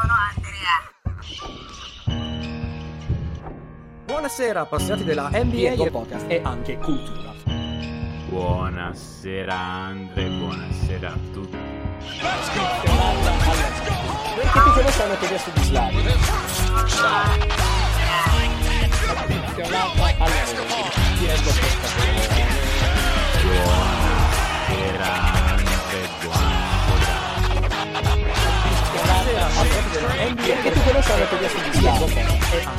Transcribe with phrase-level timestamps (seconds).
[0.00, 0.76] sono Andrea.
[4.06, 7.34] Buonasera appassionati della NBA e podcast e anche cultura.
[8.28, 11.56] Buonasera Andre, buonasera a tutti.
[14.36, 16.02] Che ti conoscono che adesso di Slavi.
[24.62, 25.29] Buonasera
[29.90, 30.62] buonasera.
[30.62, 32.04] Che ti conoscono che adesso di Slavi.
[32.04, 32.78] E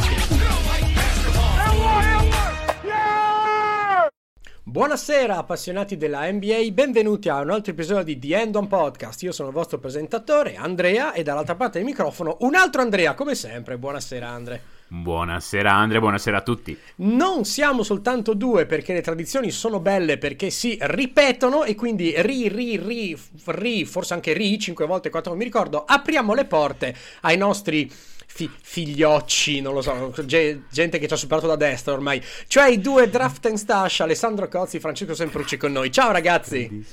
[4.63, 9.21] Buonasera appassionati della NBA, benvenuti a un altro episodio di The End On Podcast.
[9.23, 13.35] Io sono il vostro presentatore Andrea e dall'altra parte del microfono un altro Andrea, come
[13.35, 13.77] sempre.
[13.77, 14.61] Buonasera Andre.
[14.93, 16.77] Buonasera Andre, buonasera a tutti.
[16.97, 22.49] Non siamo soltanto due perché le tradizioni sono belle perché si ripetono e quindi ri,
[22.49, 26.93] ri, ri, ri, forse anche ri, cinque volte, quattro non mi ricordo, apriamo le porte
[27.21, 31.93] ai nostri fi- figliocci, non lo so, ge- gente che ci ha superato da destra
[31.93, 35.89] ormai, cioè i due draft and stash, Alessandro Cozzi e Francesco Semprucci con noi.
[35.89, 36.85] Ciao ragazzi!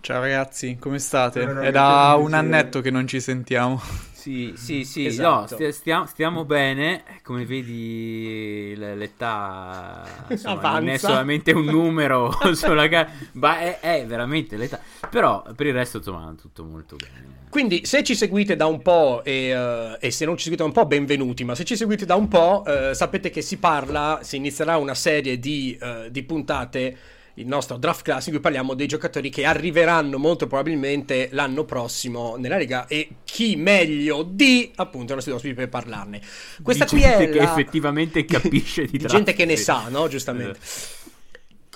[0.00, 1.44] Ciao ragazzi, come state?
[1.44, 3.80] È da un annetto che non ci sentiamo.
[4.24, 5.40] Sì, sì, sì, Esatto.
[5.40, 12.88] no, stia- stiamo, stiamo bene, come vedi l'età insomma, non è solamente un numero sulla
[12.88, 14.80] ca- ma è, è veramente l'età,
[15.10, 17.32] però per il resto insomma tutto molto bene.
[17.50, 20.68] Quindi, se ci seguite da un po' e, eh, e se non ci seguite da
[20.70, 21.44] un po', benvenuti.
[21.44, 24.94] Ma se ci seguite da un po', eh, sapete che si parla, si inizierà una
[24.94, 26.96] serie di, eh, di puntate,
[27.34, 32.36] il nostro draft class, in cui parliamo dei giocatori che arriveranno molto probabilmente l'anno prossimo
[32.36, 36.20] nella Lega e chi meglio di, appunto, i nostri ospiti per parlarne.
[36.62, 39.88] Questa Di qui è gente che la- effettivamente capisce di di gente che ne sa,
[39.88, 40.06] no?
[40.08, 40.58] Giustamente.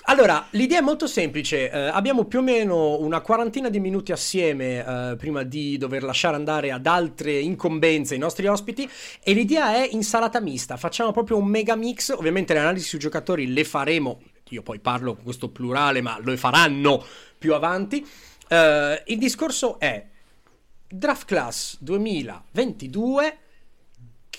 [0.03, 1.69] Allora, l'idea è molto semplice.
[1.69, 6.35] eh, abbiamo più o meno una quarantina di minuti assieme eh, prima di dover lasciare
[6.35, 8.89] andare ad altre incombenze i nostri ospiti.
[9.23, 10.77] E l'idea è insalata mista.
[10.77, 12.09] Facciamo proprio un mega mix.
[12.09, 14.19] Ovviamente le analisi sui giocatori le faremo.
[14.49, 17.03] Io poi parlo con questo plurale, ma lo faranno
[17.37, 18.05] più avanti.
[18.47, 20.05] Eh, il discorso è
[20.87, 23.37] Draft Class 2022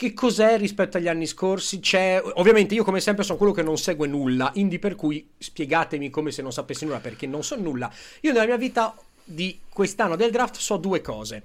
[0.01, 1.79] che cos'è rispetto agli anni scorsi?
[1.79, 6.09] C'è, ovviamente io come sempre sono quello che non segue nulla, quindi per cui spiegatemi
[6.09, 7.93] come se non sapessi nulla perché non so nulla.
[8.23, 11.43] Io nella mia vita di quest'anno del draft so due cose.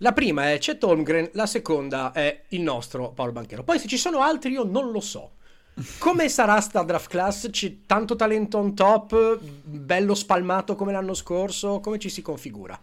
[0.00, 3.64] La prima è Chet Holmgren, la seconda è il nostro Paolo Banchero.
[3.64, 5.36] Poi se ci sono altri io non lo so.
[5.98, 7.50] Come sarà sta draft class?
[7.50, 12.80] C'è tanto talento on top, bello spalmato come l'anno scorso, come ci si configura?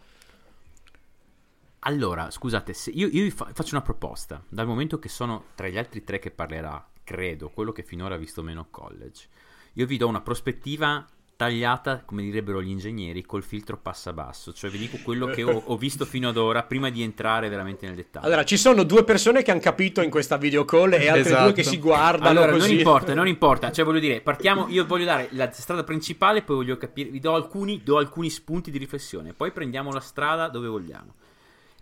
[1.79, 4.41] Allora, scusate, io, io fa- faccio una proposta.
[4.47, 8.17] Dal momento che sono tra gli altri tre che parlerà, credo, quello che finora ha
[8.17, 9.27] visto meno college,
[9.73, 14.53] io vi do una prospettiva tagliata, come direbbero gli ingegneri, col filtro passa basso.
[14.53, 17.85] Cioè vi dico quello che ho, ho visto fino ad ora, prima di entrare veramente
[17.85, 18.25] nel dettaglio.
[18.27, 21.43] Allora, ci sono due persone che hanno capito in questa video call e altre Esatto.
[21.43, 22.69] due che si guardano Allora, così.
[22.69, 23.71] non importa, non importa.
[23.71, 24.67] Cioè, voglio dire, partiamo.
[24.69, 27.09] Io voglio dare la strada principale, poi voglio capire.
[27.09, 29.33] Vi do alcuni, do alcuni spunti di riflessione.
[29.33, 31.13] Poi prendiamo la strada dove vogliamo.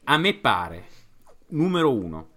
[0.06, 0.86] A me pare,
[1.50, 2.30] numero uno,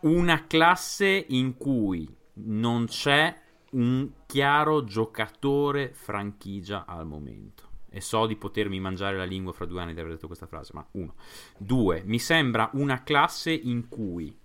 [0.00, 3.42] una classe in cui non c'è
[3.74, 7.72] un chiaro giocatore franchigia al momento.
[7.88, 10.72] E so di potermi mangiare la lingua fra due anni di aver detto questa frase,
[10.74, 11.14] ma uno.
[11.56, 14.36] Due, mi sembra una classe in cui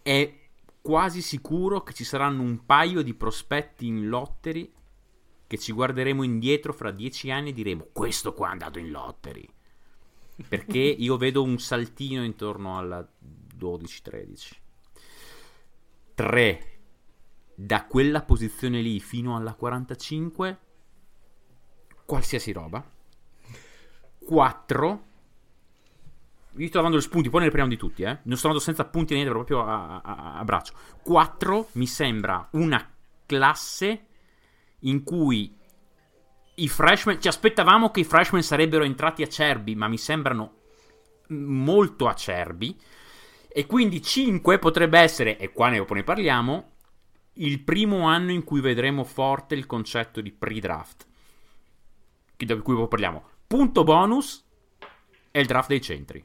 [0.00, 0.38] è
[0.80, 4.70] quasi sicuro che ci saranno un paio di prospetti in lottery
[5.46, 9.48] che ci guarderemo indietro fra dieci anni e diremo questo qua è andato in lottery.
[10.48, 13.06] Perché io vedo un saltino intorno alla
[13.58, 14.50] 12-13.
[16.14, 16.73] 3.
[17.54, 20.58] Da quella posizione lì fino alla 45
[22.04, 22.84] qualsiasi roba.
[24.24, 25.04] 4.
[26.52, 28.18] Vi sto dando gli spunti, poi ne riprendiamo di tutti, eh.
[28.24, 30.74] Non sto andando senza punti niente, proprio a, a- a braccio.
[31.02, 32.88] 4 mi sembra una
[33.26, 34.06] classe
[34.80, 35.56] in cui
[36.56, 40.52] i freshman, ci aspettavamo che i freshman sarebbero entrati acerbi, ma mi sembrano
[41.28, 42.78] molto acerbi.
[43.48, 46.72] E quindi 5 potrebbe essere, e qua ne, ne parliamo,
[47.34, 51.06] il primo anno in cui vedremo forte il concetto di pre-draft.
[52.36, 53.24] Di cui poi parliamo.
[53.46, 54.44] Punto bonus
[55.30, 56.24] è il draft dei centri.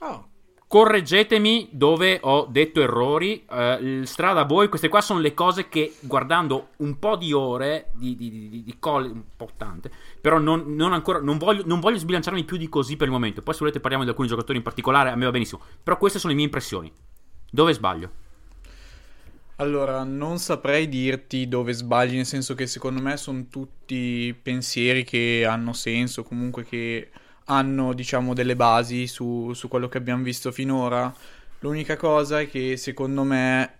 [0.00, 0.28] Oh,
[0.68, 3.42] Correggetemi dove ho detto errori,
[3.80, 7.90] il strada a voi, queste qua sono le cose che guardando un po' di ore
[7.94, 9.90] di, di, di, di- colle, un po' tante,
[10.20, 13.40] però non, non ancora, non voglio, non voglio sbilanciarmi più di così per il momento,
[13.40, 16.18] poi se volete parliamo di alcuni giocatori in particolare, a me va benissimo, però queste
[16.18, 16.92] sono le mie impressioni.
[17.50, 18.10] Dove sbaglio?
[19.60, 25.44] Allora, non saprei dirti dove sbagli, nel senso che secondo me sono tutti pensieri che
[25.48, 27.10] hanno senso, comunque che
[27.46, 31.12] hanno diciamo delle basi su, su quello che abbiamo visto finora.
[31.60, 33.72] L'unica cosa è che secondo me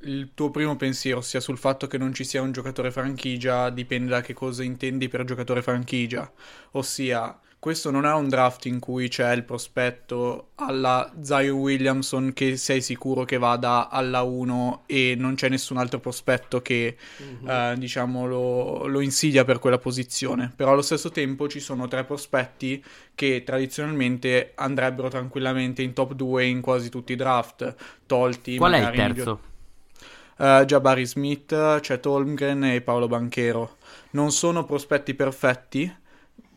[0.00, 4.10] il tuo primo pensiero sia sul fatto che non ci sia un giocatore franchigia dipende
[4.10, 6.30] da che cosa intendi per giocatore franchigia,
[6.72, 12.56] ossia questo non è un draft in cui c'è il prospetto alla Zion Williamson che
[12.56, 17.48] sei sicuro che vada alla 1 e non c'è nessun altro prospetto che uh-huh.
[17.48, 20.52] eh, diciamo lo, lo, insidia per quella posizione.
[20.56, 22.82] Però allo stesso tempo ci sono tre prospetti
[23.14, 27.76] che tradizionalmente andrebbero tranquillamente in top 2 in quasi tutti i draft,
[28.06, 29.40] tolti Qual è il terzo?
[30.36, 33.76] Uh, Jabari Smith, Chet Holmgren e Paolo Banchero.
[34.10, 36.00] Non sono prospetti perfetti,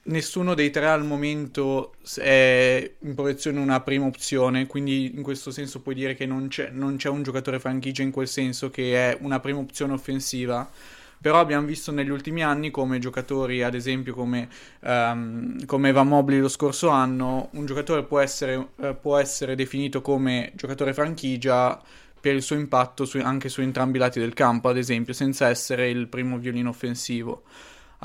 [0.05, 5.81] nessuno dei tre al momento è in posizione una prima opzione, quindi in questo senso
[5.81, 9.17] puoi dire che non c'è, non c'è un giocatore franchigia in quel senso che è
[9.21, 10.69] una prima opzione offensiva.
[11.17, 14.47] Però abbiamo visto negli ultimi anni come giocatori, ad esempio come,
[14.81, 20.01] um, come Evan Mobley lo scorso anno, un giocatore può essere, uh, può essere definito
[20.01, 21.81] come giocatore franchigia
[22.19, 25.47] per il suo impatto su, anche su entrambi i lati del campo, ad esempio, senza
[25.47, 27.43] essere il primo violino offensivo.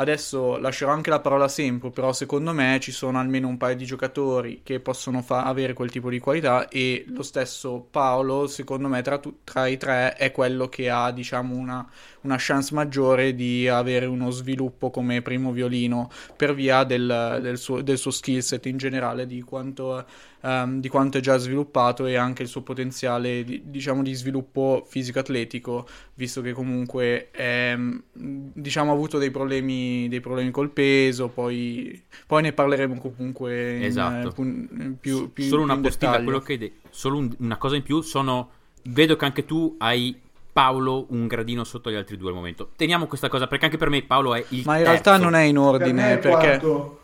[0.01, 3.85] Adesso lascerò anche la parola sempre, però secondo me ci sono almeno un paio di
[3.85, 9.03] giocatori che possono fa- avere quel tipo di qualità e lo stesso Paolo, secondo me,
[9.03, 11.87] tra, tu- tra i tre è quello che ha, diciamo, una,
[12.23, 17.83] una, chance maggiore di avere uno sviluppo come primo violino per via del, del, suo,
[17.83, 20.07] del suo skill set in generale, di quanto
[20.43, 24.85] um, di quanto è già sviluppato e anche il suo potenziale di, diciamo di sviluppo
[24.89, 27.77] fisico-atletico, visto che comunque è,
[28.13, 34.35] diciamo, ha avuto dei problemi, dei problemi col peso, poi, poi ne parleremo comunque esatto.
[34.43, 37.77] in, in, più, più Solo una postilla, quello che hai detto, solo un, una cosa
[37.77, 38.51] in più, sono,
[38.85, 42.71] vedo che anche tu hai Paolo un gradino sotto gli altri due al momento.
[42.77, 44.91] Teniamo questa cosa perché anche per me Paolo è il Ma in terzo.
[44.91, 47.00] realtà non è in ordine per perché quarto.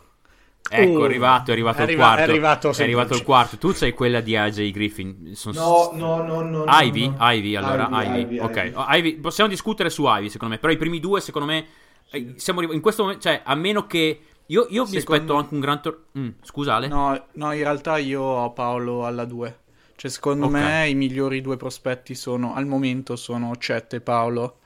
[0.69, 2.19] Ecco, Uh, è arrivato, è arrivato è il arriva- quarto.
[2.21, 3.57] è arrivato È arrivato il quarto.
[3.57, 5.31] Tu sei quella di AJ Griffin.
[5.35, 6.63] Sono No, no, no, no.
[6.67, 7.07] Ivy?
[7.07, 7.15] no.
[7.19, 8.19] Ivy, allora, Ivy.
[8.21, 8.73] Ivy, ok, Ivy.
[8.75, 10.59] Oh, Ivy, possiamo discutere su Ivy, secondo me.
[10.59, 11.65] Però i primi due, secondo me,
[12.11, 14.21] eh, siamo arrivati in questo momento, cioè, a meno che...
[14.49, 15.81] Io, io mi Secondo- aspetto anche un gran...
[15.81, 16.87] tor- Mm, scusa, Ale?
[16.87, 19.57] No, no, in realtà io ho Paolo alla 2.
[19.97, 20.51] Cioè, secondo Ok.
[20.53, 24.59] me i migliori due prospetti sono al momento sono Chet e Paolo.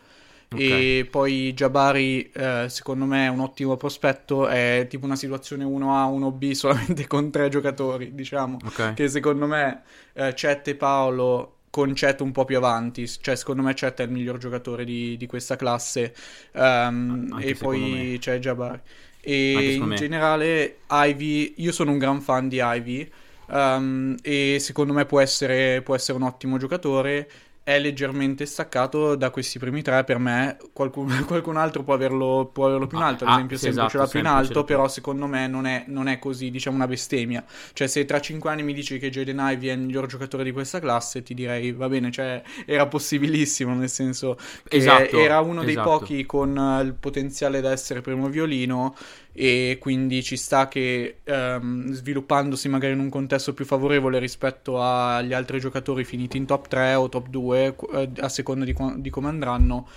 [0.53, 0.59] Ok.
[0.59, 4.47] E poi Jabari, eh, secondo me, è un ottimo prospetto.
[4.47, 8.57] È tipo una situazione 1A, 1B solamente con tre giocatori, diciamo.
[8.65, 8.93] Ok.
[8.93, 9.83] Che secondo me
[10.13, 13.07] eh, Chet e Paolo con Chet un po' più avanti.
[13.07, 16.13] Cioè, secondo me Chet è il miglior giocatore di, di questa classe.
[16.51, 18.17] Anche e poi me.
[18.19, 18.81] c'è Jabari.
[19.21, 19.95] E in me.
[19.95, 23.09] generale, Ivy, io sono un gran fan di Ivy.
[23.51, 27.29] ehm, e secondo me può essere, può essere un ottimo giocatore.
[27.63, 30.03] È leggermente staccato da questi primi tre.
[30.03, 33.23] Per me, qualcun, qualcun altro può averlo, può averlo più in Ah, alto.
[33.23, 34.63] Ad ah, esempio, sì, sempre esatto, ce l'ha più in alto.
[34.63, 37.45] Però, secondo me, non è, non è così, diciamo, una bestemmia.
[37.73, 40.51] Cioè, se tra cinque anni mi dici che Jaden Ivy è il miglior giocatore di
[40.51, 44.37] questa classe, ti direi va bene, cioè, era possibilissimo, nel senso
[44.67, 45.89] che Esatto, era uno dei esatto.
[45.99, 48.95] pochi con il potenziale da essere primo violino
[49.33, 55.33] e quindi ci sta che ehm, sviluppandosi magari in un contesto più favorevole rispetto agli
[55.33, 59.29] altri giocatori finiti in top 3 o top 2, eh, a seconda di, di come
[59.29, 59.87] andranno,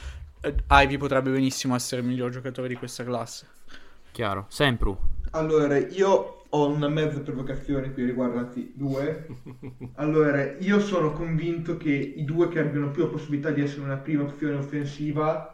[0.40, 3.46] eh, Ivy potrebbe benissimo essere il miglior giocatore di questa classe.
[4.12, 4.46] Chiaro.
[4.48, 4.96] Sempru.
[5.30, 9.26] Allora, io ho una mezza provocazione qui riguardanti due.
[9.94, 14.22] Allora, io sono convinto che i due che abbiano più possibilità di essere una prima
[14.22, 15.53] opzione offensiva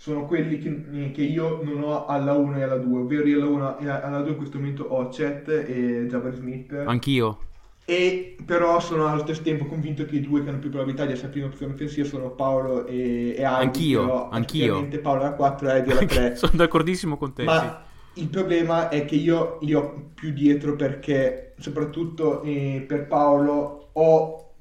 [0.00, 3.76] sono quelli che, che io non ho alla 1 e alla 2, ovvero io alla
[3.76, 6.72] 1 e alla 2 in questo momento ho Chet e Jabari Smith.
[6.72, 7.38] Anch'io.
[7.84, 11.12] E però sono allo stesso tempo convinto che i due che hanno più probabilità di
[11.12, 13.44] essere prima opzione offensiva sono Paolo e, e Ivy.
[13.44, 14.88] Anch'io, però anch'io.
[15.02, 16.36] Paolo alla 4 e Ivy alla 3.
[16.36, 17.44] sono d'accordissimo con te.
[17.44, 23.90] Ma il problema è che io li ho più dietro perché, soprattutto eh, per Paolo,
[23.92, 24.52] ho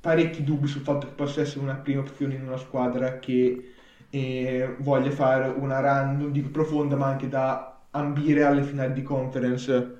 [0.00, 3.74] parecchi dubbi sul fatto che possa essere una prima opzione in una squadra che
[4.10, 9.02] eh, voglia fare una run, non dico profonda, ma anche da ambire alle finali di
[9.02, 9.96] conference.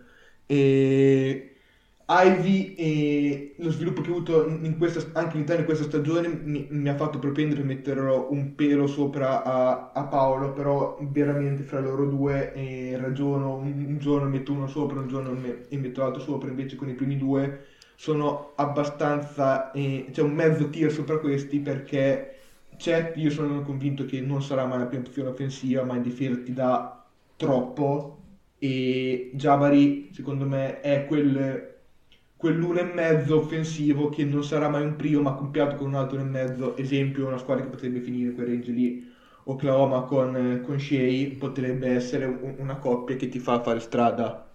[0.46, 1.56] E
[2.10, 6.66] Ivy e lo sviluppo che ha avuto in questa, anche all'interno di questa stagione mi,
[6.70, 11.80] mi ha fatto propendere a metterlo un pelo sopra a, a Paolo, però veramente fra
[11.80, 16.22] loro due eh, ragiono, un, giorno metto uno sopra, un giorno me- e metto l'altro
[16.22, 21.58] sopra, invece con i primi due sono abbastanza, eh, c'è un mezzo tier sopra questi
[21.60, 22.37] perché
[22.78, 26.40] Chet io sono convinto che non sarà mai la prima opzione offensiva, ma in difesa
[26.42, 27.06] ti dà
[27.36, 28.14] troppo.
[28.58, 31.76] E Jabari secondo me è quel
[32.36, 36.20] quell'uno e mezzo offensivo che non sarà mai un primo ma compiato con un altro
[36.20, 36.76] e mezzo.
[36.76, 39.06] Esempio una squadra che potrebbe finire quel range lì.
[39.44, 44.48] Oklahoma con, con Shea potrebbe essere un- una coppia che ti fa fare strada.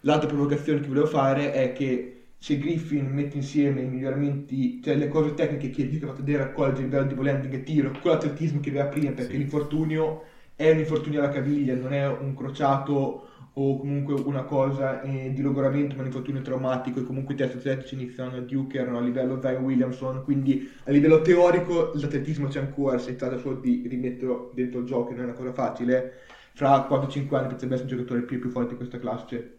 [0.00, 5.08] L'altra provocazione che volevo fare è che se Griffin mette insieme i miglioramenti, cioè le
[5.08, 7.90] cose tecniche che Dick ha fatto vedere a college, a livello di landing e tiro,
[8.00, 9.38] con l'atletismo che aveva prima, perché Sì.
[9.38, 10.22] l'infortunio
[10.54, 15.42] è un infortunio alla caviglia, non è un crociato o comunque una cosa eh, di
[15.42, 19.00] logoramento, ma un infortunio traumatico e comunque i test atletici iniziano a Duke, erano a
[19.02, 24.50] livello Zion Williamson, quindi a livello teorico l'atletismo c'è ancora, si tratta solo di rimetterlo
[24.54, 26.12] dentro il gioco, non è una cosa facile,
[26.54, 29.54] fra 4-5 anni potrebbe essere un giocatore più, più forte di questa classe.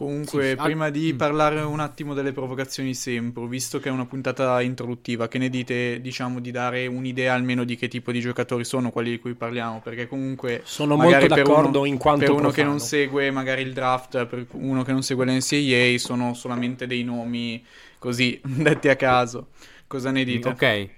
[0.00, 1.16] Comunque, Sì, ah, prima di mm.
[1.18, 6.00] parlare un attimo delle provocazioni sempre, visto che è una puntata introduttiva, che ne dite,
[6.00, 9.82] diciamo, di dare un'idea almeno di che tipo di giocatori sono quelli di cui parliamo?
[9.82, 12.70] Perché comunque Sono molto d'accordo uno- in quanto per uno che profano.
[12.70, 17.62] non segue magari il draft, per uno che non segue l'NCAA, sono solamente dei nomi
[17.98, 19.48] così detti a caso.
[19.86, 20.48] Cosa ne dite?
[20.48, 20.88] Ok,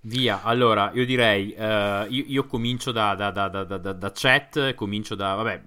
[0.00, 0.42] via.
[0.42, 5.14] Allora, io direi, eh, io, io comincio da, da, da, da, da- da chat, comincio
[5.14, 5.62] da, vabbè,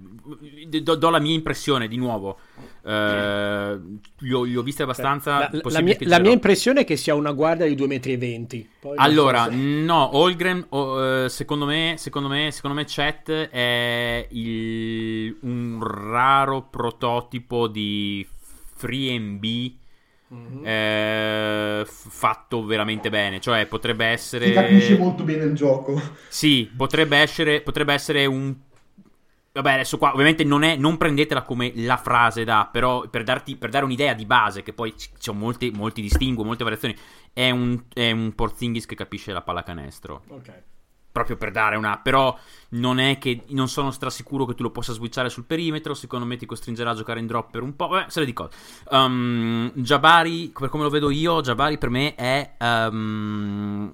[0.81, 2.39] do, do la mia impressione di nuovo.
[2.86, 3.80] Eh,
[4.20, 5.40] li, ho, li ho viste abbastanza.
[5.40, 8.94] La, la mia, la mia impressione è che sia una guardia di 2,20 m.
[8.96, 15.38] Allora, so se- no, Holgren, oh, secondo me, secondo me, secondo me Chet è il-
[15.42, 18.28] un raro prototipo di
[18.75, 19.75] free B
[20.30, 20.62] Mhm.
[20.66, 26.02] eh, fatto veramente bene, cioè potrebbe essere Si capisce molto bene il gioco.
[26.28, 28.56] Sì, potrebbe essere, potrebbe essere un
[29.53, 33.55] Vabbè, adesso qua ovviamente non, è, non prendetela come la frase da, però per, darti,
[33.55, 36.98] per dare un'idea di base, che poi ci sono molti, molti distinguo, molte variazioni,
[37.31, 40.63] è un, è un Porzingis che capisce la pallacanestro Ok.
[41.12, 42.00] proprio per dare una.
[42.00, 42.36] Però
[42.69, 45.93] non è che non sono strasicuro che tu lo possa switchare sul perimetro.
[45.93, 47.89] Secondo me ti costringerà a giocare in drop per un po'.
[47.89, 48.57] Vabbè, se le di cose.
[48.89, 52.55] Um, Jabari, per come lo vedo io, Jabari per me è.
[52.60, 53.91] um,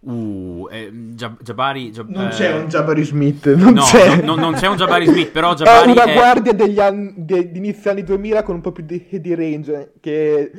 [0.00, 1.90] uh, è- Jab- Jabari.
[1.90, 4.22] Jab- Non eh, c'è un Jabari Smith, non no, c'è.
[4.22, 7.12] no, no, non c'è un Jabari Smith, però È Jabari una è- guardia degli anni,
[7.16, 10.52] de- di inizio anni 2000 con un po' più di, di range, che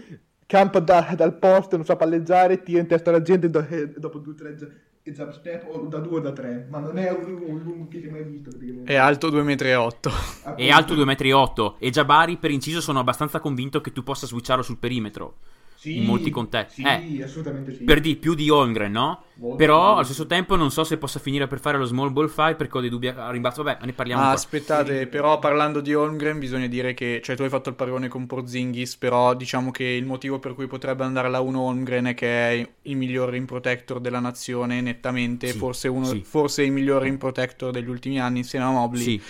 [0.46, 4.20] campa da- dal posto, non sa palleggiare, tira in testa alla gente do- e dopo
[4.20, 4.56] due o tre
[5.04, 7.88] e jump step o da due o da tre, ma non è un, un lungo
[7.88, 8.52] che si è mai visto.
[8.84, 10.54] È alto 2,8 m.
[10.58, 14.62] è alto 2,8 m e Jabari per inciso sono abbastanza convinto che tu possa switcharlo
[14.62, 15.38] sul perimetro.
[15.82, 16.84] Sì, in molti contesti.
[16.84, 17.24] Sì, Eh.
[17.24, 17.84] assolutamente sì.
[17.84, 19.24] Per di più di Holmgren, no?
[19.38, 19.94] Molto Però più.
[19.96, 22.78] allo stesso tempo non so se possa finire per fare lo small ball fight perché
[22.78, 23.64] ho dei dubbi a rimbalzo.
[23.64, 24.36] Vabbè, ne parliamo Ah, poi.
[24.36, 25.08] aspettate, Sì.
[25.08, 28.96] però parlando di Holmgren bisogna dire che, cioè tu hai fatto il paragone con Porzingis,
[28.98, 32.70] però diciamo che il motivo per cui potrebbe andare alla 1 Holmgren è che è
[32.84, 36.22] il miglior rim protector della nazione, nettamente, Sì, forse, uno, sì.
[36.24, 39.02] forse il miglior rim protector degli ultimi anni insieme a Mobley.
[39.02, 39.22] Sì,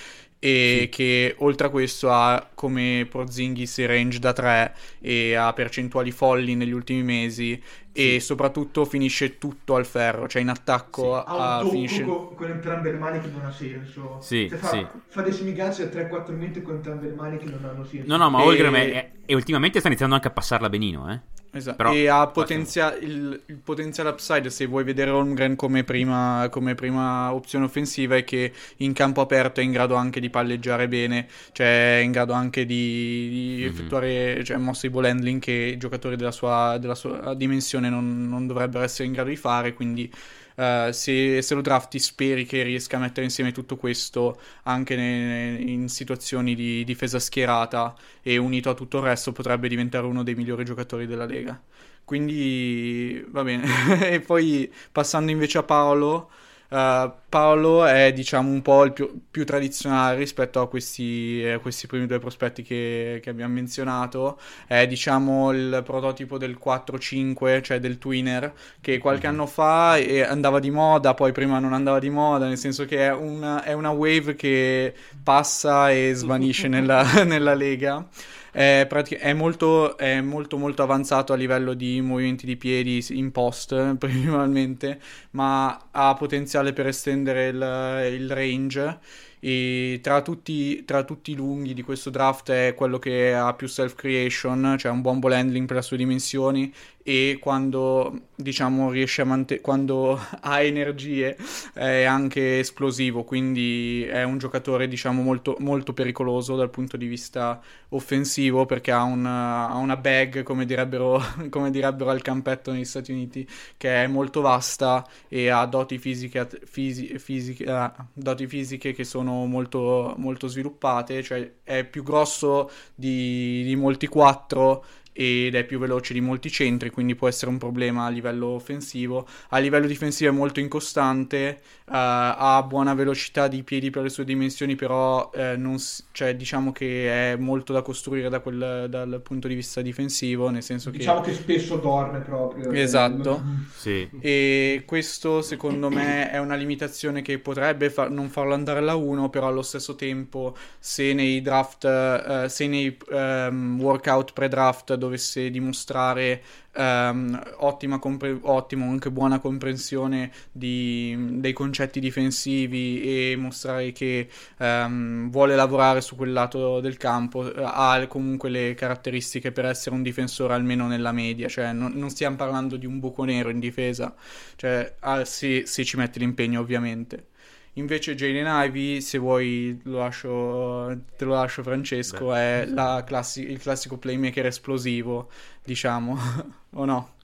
[0.44, 0.90] e Sì.
[0.90, 6.56] che oltre a questo ha come Porzingis il range da 3 e ha percentuali folli
[6.56, 7.62] negli ultimi mesi
[7.94, 12.04] e soprattutto finisce tutto al ferro, cioè in attacco Ha un finisce...
[12.06, 14.18] con, con entrambe le mani che non ha senso.
[14.22, 14.88] Sì, Cioè, fa, sì.
[15.10, 18.08] fa dei semiganzi a 3-4 metri con entrambe le mani che non hanno senso.
[18.08, 21.12] No, no, ma E- Holmgren è, è- e ultimamente sta iniziando anche a passarla benino,
[21.14, 21.20] eh.
[21.54, 21.76] Esatto.
[21.76, 26.76] Però- e ha potenzia- il, il potenziale upside se vuoi vedere Holmgren come prima, come
[26.76, 31.28] prima opzione offensiva è che in campo aperto è in grado anche di palleggiare bene,
[31.52, 33.68] cioè è in grado anche di, di Mhm.
[33.70, 38.30] effettuare cioè, mosse di ball handling che i giocatori della sua, della sua dimensione non,
[38.30, 40.10] non dovrebbero essere in grado di fare, quindi
[40.56, 45.58] eh, se, se lo drafti speri che riesca a mettere insieme tutto questo anche ne-
[45.60, 50.36] in situazioni di difesa schierata e unito a tutto il resto potrebbe diventare uno dei
[50.36, 51.60] migliori giocatori della Lega.
[52.04, 53.64] Quindi va bene.
[54.12, 56.30] e poi passando invece a Paolo,
[56.72, 61.86] eh, Paolo è diciamo un po' il più, più tradizionale rispetto a questi, a questi
[61.88, 64.40] primi due prospetti che, che abbiamo menzionato.
[64.68, 70.60] È diciamo il prototipo del 4-5, cioè del twinner, che qualche anno fa eh, andava
[70.60, 73.92] di moda, poi prima non andava di moda, nel senso che è una, è una
[73.92, 78.08] wave che passa e svanisce nella, nella Lega.
[78.52, 83.32] È, pratic- è molto, è molto molto avanzato a livello di movimenti di piedi in
[83.32, 85.00] post principalmente,
[85.32, 89.00] ma ha potenziale per estendere il, il range.
[89.44, 93.68] E tra tutti, tra tutti i lunghi di questo draft è quello che ha più
[93.68, 96.72] self creation, cioè un buon ball handling per le sue dimensioni
[97.04, 101.38] e quando diciamo riesce a mantenere quando ha energie
[101.74, 107.62] è anche esplosivo, quindi è un giocatore diciamo molto, molto pericoloso dal punto di vista
[107.90, 113.12] offensivo perché ha, un, ha una bag come direbbero, come direbbero al campetto negli Stati
[113.12, 119.04] Uniti che è molto vasta e ha doti fisiche, fisi- fisiche, ah, doti fisiche che
[119.04, 125.78] sono molto, molto sviluppate, cioè è più grosso di, di molti quattro ed è più
[125.80, 129.28] veloce di molti centri, quindi può essere un problema a livello offensivo.
[129.50, 134.24] A livello difensivo è molto incostante, uh, ha buona velocità di piedi per le sue
[134.24, 135.78] dimensioni, però eh, non,
[136.12, 140.64] cioè, diciamo che è molto da costruire da quel, dal punto di vista difensivo, nel
[140.64, 141.32] senso diciamo che...
[141.32, 142.72] che spesso dorme proprio.
[142.72, 143.44] Esatto.
[143.76, 144.10] Sì.
[144.20, 149.30] E questo secondo me è una limitazione che potrebbe far, non farlo andare alla 1,
[149.30, 156.42] però allo stesso tempo se nei draft, uh, se nei um, workout pre-draft dovesse dimostrare
[156.76, 164.30] um, ottima, compre- ottimo, anche buona comprensione di, dei concetti difensivi e mostrare che
[164.60, 170.04] um, vuole lavorare su quel lato del campo, ha comunque le caratteristiche per essere un
[170.04, 174.14] difensore almeno nella media, cioè non, non stiamo parlando di un buco nero in difesa,
[174.56, 177.30] cioè ah, se, se ci mette l'impegno ovviamente.
[177.76, 182.36] Invece Jalen Ivy, se vuoi lo lascio, te lo lascio Francesco, Beh.
[182.36, 182.70] è
[183.06, 185.30] classi- il classico playmaker esplosivo,
[185.64, 186.16] diciamo,
[186.76, 187.16] o no?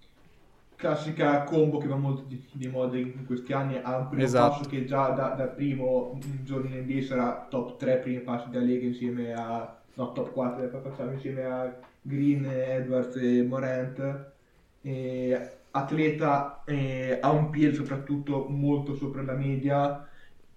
[0.75, 4.35] Classica combo che va molto di, di moda in questi anni, ha un primo Esatto.
[4.35, 8.63] passo che già da, da primo giorno in NBA sarà top 3 primi passi della
[8.65, 9.75] Lega insieme a...
[9.95, 14.33] no, top 4 facciamo insieme a Green, Edwards e Morant.
[14.81, 20.07] E atleta, eh, ha un piede soprattutto molto sopra la media,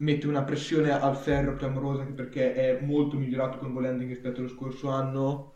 [0.00, 4.48] mette una pressione al ferro clamorosa anche perché è molto migliorato con Volending rispetto allo
[4.48, 5.54] scorso anno.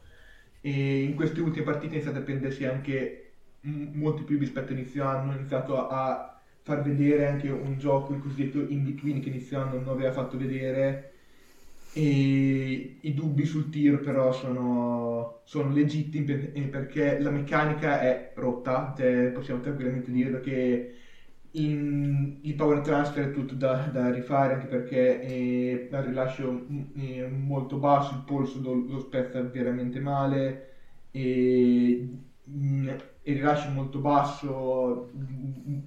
[0.61, 5.05] E in queste ultime partite ha iniziato a prendersi anche m- molti più rispetto all'inizio
[5.05, 9.59] anno, ha iniziato a far vedere anche un gioco il cosiddetto in between che inizio
[9.59, 11.11] anno non aveva fatto vedere.
[11.97, 16.25] E i dubbi sul tiro però sono, sono legittimi
[16.69, 20.91] perché la meccanica è rotta, cioè possiamo tranquillamente dirlo che
[21.57, 27.27] in, il power transfer è tutto da, da rifare anche perché è al rilascio è
[27.29, 30.73] molto basso, il polso lo, lo spezza veramente male
[31.11, 32.09] e
[32.47, 35.11] il rilascio è molto basso,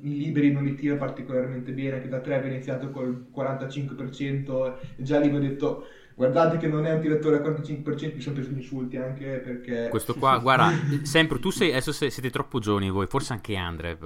[0.02, 5.04] i liberi non li tira particolarmente bene, che da 3 aveva iniziato col 45% e
[5.04, 8.36] già lì vi ho detto guardate che non è un tiratore al 45%, mi sono
[8.36, 9.90] preso insulti anche perché...
[9.90, 10.72] Questo qua, guarda,
[11.04, 13.98] sempre tu sei, adesso siete troppo giovani voi, forse anche Andre,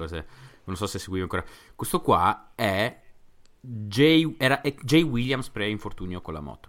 [0.64, 1.44] non so se seguivo ancora.
[1.74, 3.00] Questo qua è
[3.60, 6.68] Jay, era, è Jay Williams pre-infortunio con la moto.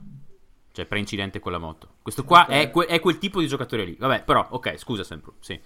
[0.72, 1.96] Cioè pre-incidente con la moto.
[2.02, 2.64] Questo qua okay.
[2.64, 3.96] è, que- è, quel tipo di giocatore lì.
[3.98, 5.34] Vabbè, però, ok, scusa sempre.
[5.40, 5.60] Sì.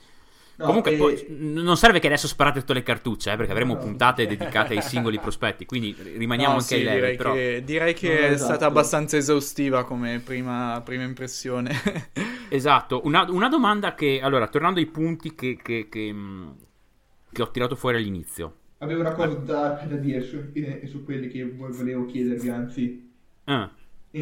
[0.58, 0.98] No, Comunque, e...
[0.98, 3.80] poi, non serve che adesso sparate tutte le cartucce, eh, perché avremo no.
[3.80, 5.66] puntate dedicate ai singoli prospetti.
[5.66, 7.00] Quindi rimaniamo no, anche sì, ai level.
[7.00, 7.34] Direi però...
[7.34, 8.54] che, direi che è esatto.
[8.54, 11.80] stata abbastanza esaustiva come prima, prima impressione.
[12.50, 13.02] esatto.
[13.04, 16.14] Una, una, domanda che, allora, tornando ai punti che, che, che,
[17.38, 18.56] che ho tirato fuori all'inizio.
[18.80, 23.12] Avevo una cosa da, da dire su, eh, su, quelli che volevo chiedervi, anzi.
[23.44, 23.72] Ah,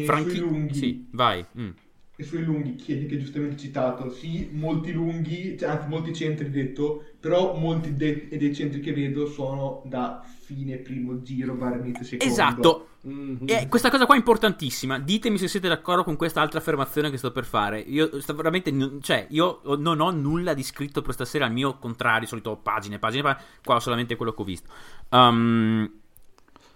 [0.04, 0.30] Franchi...
[0.30, 0.74] Sui lunghi.
[0.74, 1.44] Sì, vai.
[1.58, 1.70] Mm.
[2.18, 7.04] E sui lunghi, che, che giustamente citato, sì, molti lunghi, cioè, anzi molti centri detto,
[7.20, 12.32] però molti de- dei centri che vedo sono da fine primo giro, bar inizio secondo.
[12.32, 12.88] Esatto.
[13.06, 13.46] Mm-hmm.
[13.46, 14.98] E questa cosa qua è importantissima.
[14.98, 17.80] Ditemi se siete d'accordo con questa altra affermazione che sto per fare.
[17.80, 22.26] Io sto veramente, cioè, io non ho nulla di scritto per stasera, al mio contrario,
[22.26, 24.70] solito pagine, pagine, pagine qua ho solamente quello che ho visto.
[25.10, 25.90] Um,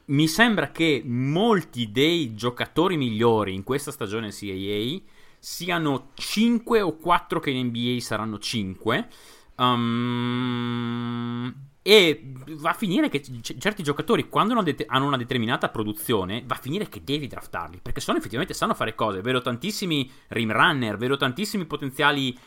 [0.06, 7.40] mi sembra che molti dei giocatori migliori in questa stagione CAA siano 5 o 4
[7.40, 9.08] che in NBA saranno 5.
[9.56, 15.70] Um, e va a finire che c- certi giocatori, quando hanno, det- hanno, una determinata
[15.70, 17.80] produzione, va a finire che devi draftarli.
[17.82, 19.22] Perché sono effettivamente sanno fare cose.
[19.22, 22.38] Vedo tantissimi rim runner, vedo tantissimi potenziali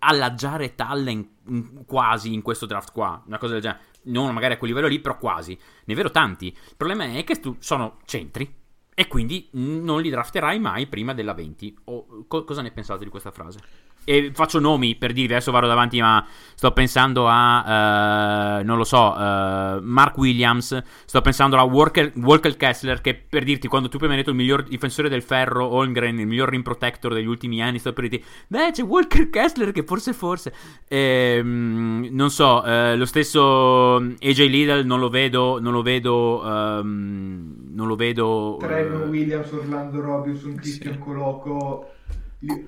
[0.00, 3.22] alla Jared Allen quasi in questo draft qua.
[3.26, 3.80] Una cosa del genere.
[4.04, 5.58] Non magari a quel livello lì, però quasi.
[5.86, 6.46] Ne vedo tanti.
[6.46, 8.62] Il problema è che tu sono centri.
[8.94, 11.76] E quindi non li drafterai mai prima della 20.
[11.84, 13.58] O, co- cosa ne pensate di questa frase?
[14.04, 18.84] E faccio nomi per dirvi, adesso vado davanti, ma sto pensando a, uh, non lo
[18.84, 23.96] so, uh, Mark Williams, sto pensando a Walker, Walker, Kessler, che per dirti, quando tu
[23.98, 27.62] prima hai detto il miglior difensore del ferro, Holmgren, il miglior rim protector degli ultimi
[27.62, 30.52] anni, sto per dirti, beh, c'è Walker Kessler che forse forse,
[30.86, 36.42] e, um, non so, uh, lo stesso AJ Lidl non lo vedo, non lo vedo,
[36.44, 38.56] um, non lo vedo...
[38.60, 40.98] Trevor Williams, Orlando Robinson, Christian sì.
[40.98, 41.88] Coloco...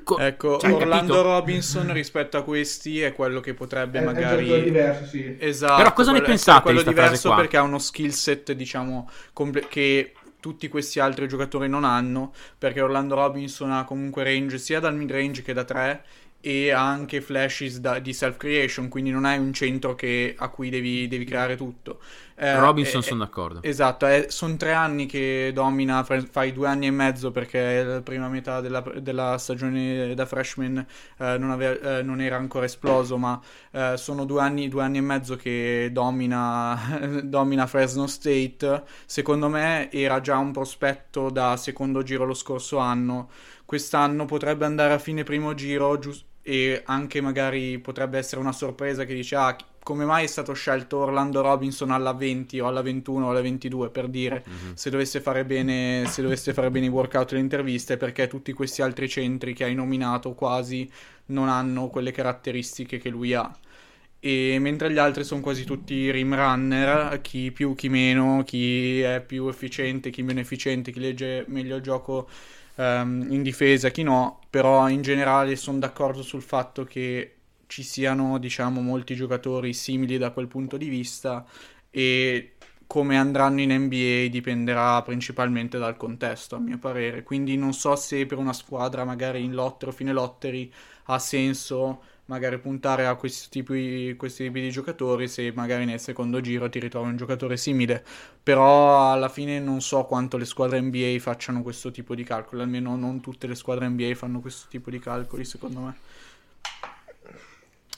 [0.05, 1.23] Co- ecco, cioè, Orlando capito?
[1.23, 4.51] Robinson rispetto a questi è quello che potrebbe è, magari...
[4.51, 5.37] È diverso, sì.
[5.39, 5.77] Esatto.
[5.77, 7.37] Però cosa ne pensate quello di questa diverso qua?
[7.39, 12.81] perché ha uno skill set, diciamo, comple- che tutti questi altri giocatori non hanno, perché
[12.81, 16.05] Orlando Robinson ha comunque range sia dal mid range che da 3
[16.41, 20.71] e ha anche flashes da- di self-creation, quindi non hai un centro che- a cui
[20.71, 22.01] devi, devi creare tutto.
[22.39, 23.63] Eh, Robinson eh, sono d'accordo.
[23.63, 28.61] Esatto, sono tre anni che domina, fai due anni e mezzo perché la prima metà
[28.61, 33.95] della, della stagione da freshman eh, non, aveva, eh, non, era ancora esploso, ma eh,
[33.97, 38.83] sono due anni, due anni e mezzo che domina, domina Fresno State.
[39.07, 43.31] Secondo me era già un prospetto da secondo giro lo scorso anno.
[43.65, 49.05] Quest'anno potrebbe andare a fine primo giro giusto e anche magari potrebbe essere una sorpresa
[49.05, 53.25] che dice ah come mai è stato scelto Orlando Robinson alla 20 o alla 21
[53.25, 54.73] o alla 22 per dire mm-hmm.
[54.75, 58.53] se, dovesse fare bene, se dovesse fare bene i workout e le interviste perché tutti
[58.53, 60.91] questi altri centri che hai nominato quasi
[61.27, 63.49] non hanno quelle caratteristiche che lui ha
[64.19, 69.23] e mentre gli altri sono quasi tutti rim runner chi più chi meno chi è
[69.25, 72.29] più efficiente chi meno efficiente chi legge meglio il gioco
[72.77, 77.36] um, in difesa, chi no, però in generale sono d'accordo sul fatto che
[77.67, 81.45] ci siano, diciamo, molti giocatori simili da quel punto di vista
[81.91, 82.53] e
[82.87, 87.23] come andranno in NBA dipenderà principalmente dal contesto, a mio parere.
[87.23, 90.73] Quindi non so se per una squadra magari in lottery o fine lottery
[91.07, 96.41] ha senso magari puntare a questi tipi, questi tipi di giocatori se magari nel secondo
[96.41, 98.05] giro ti ritrovi un giocatore simile
[98.43, 102.97] però alla fine non so quanto le squadre NBA facciano questo tipo di calcoli almeno
[102.97, 105.97] non tutte le squadre NBA fanno questo tipo di calcoli secondo me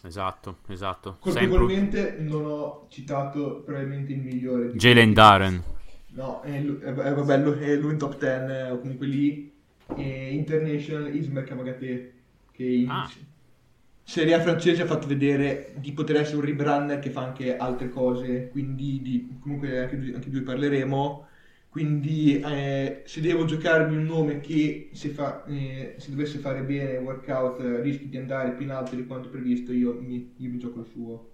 [0.03, 1.17] esatto esatto.
[1.21, 2.25] Colpevolmente Sempre...
[2.25, 5.63] non ho citato probabilmente il migliore Jalen Darren.
[6.11, 9.53] No è, è, è, vabbè, è lui in top 10 eh, o comunque lì.
[9.97, 12.13] International Ismail Kamagate
[12.53, 12.91] che in...
[12.91, 13.11] ah.
[14.03, 17.59] Serie A francese ha fatto vedere di poter essere un rim runner che fa anche
[17.59, 21.27] altre cose, quindi di, comunque anche, anche di lui parleremo.
[21.69, 26.93] Quindi eh, se devo giocarmi un nome che se, fa, eh, se dovesse fare bene
[26.93, 30.51] il workout eh, rischi di andare più in alto di quanto previsto, io mi, io
[30.51, 31.31] mi gioco il suo.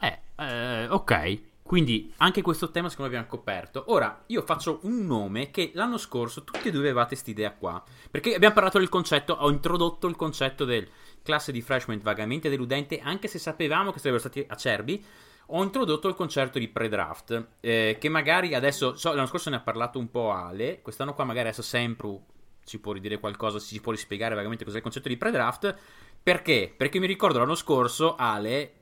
[0.00, 1.38] Eh, eh, ok.
[1.66, 3.84] Quindi anche questo tema secondo me abbiamo coperto.
[3.88, 7.82] Ora, io faccio un nome che l'anno scorso tutti e due avevate questa idea qua.
[8.08, 10.88] Perché abbiamo parlato del concetto, ho introdotto il concetto del
[11.22, 15.04] classe di freshman vagamente deludente, anche se sapevamo che sarebbero stati acerbi.
[15.46, 19.60] Ho introdotto il concetto di pre-draft, eh, che magari adesso, so, l'anno scorso ne ha
[19.60, 22.20] parlato un po' Ale, quest'anno qua magari adesso sempre
[22.64, 25.74] ci può ridire qualcosa, ci può rispiegare vagamente cos'è il concetto di pre-draft.
[26.20, 26.74] Perché?
[26.76, 28.72] Perché mi ricordo l'anno scorso Ale,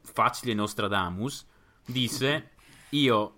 [0.00, 1.46] facile Nostradamus,
[1.84, 2.50] disse
[2.90, 3.35] io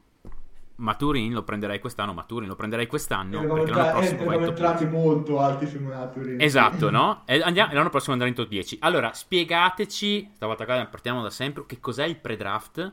[0.78, 3.40] Maturin lo prenderei quest'anno, Maturin lo prenderei quest'anno.
[3.40, 6.40] Eravamo perché l'anno prossimo eravamo entrati molto alti su Maturin.
[6.40, 7.22] Esatto, no?
[7.26, 8.78] E andiamo, l'anno prossimo andrà in top 10.
[8.80, 12.92] Allora, spiegateci, stavolta partiamo da sempre, che cos'è il pre-draft?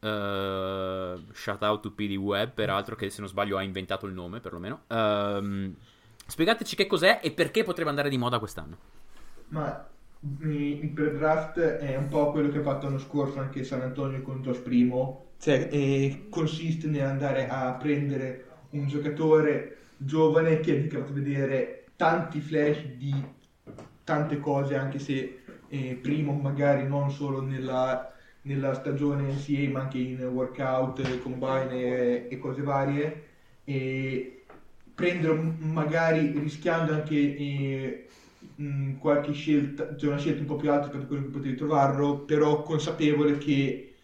[0.00, 4.40] Uh, shout out to PD Web, peraltro, che se non sbaglio ha inventato il nome,
[4.40, 4.82] perlomeno.
[4.88, 5.74] Uh,
[6.26, 8.76] spiegateci che cos'è e perché potrebbe andare di moda quest'anno.
[9.48, 9.88] Ma
[10.20, 14.42] il pre-draft è un po' quello che ha fatto l'anno scorso anche San Antonio con
[14.42, 21.86] Josh Primo, cioè eh, consiste nell'andare a prendere un giocatore giovane che ha fatto vedere
[21.94, 23.14] tanti flash di
[24.02, 29.98] tante cose, anche se eh, Primo magari non solo nella, nella stagione NCA ma anche
[29.98, 33.24] in workout, combine e, e cose varie,
[33.62, 34.44] e
[34.94, 37.14] prendere magari rischiando anche...
[37.14, 38.08] Eh,
[38.58, 42.20] mh, qualche scelta, cioè una scelta un po' più alta per quello che potevi trovarlo,
[42.24, 43.94] però consapevole che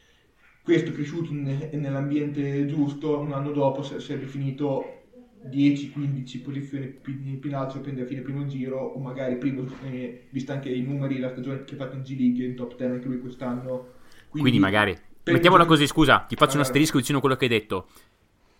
[0.62, 5.02] questo cresciuto in, nell'ambiente giusto, un anno dopo sarebbe finito
[5.40, 10.52] 10-15 posizioni più, in alto prende a fine primo giro o magari primo, eh, visto
[10.52, 13.06] anche i numeri, la stagione che ha fatto in G League, in top 10 anche
[13.08, 13.92] lui quest'anno.
[14.28, 17.50] Quindi, Quindi magari, mettiamola così, scusa, ti faccio un asterisco vicino a quello che hai
[17.50, 17.88] detto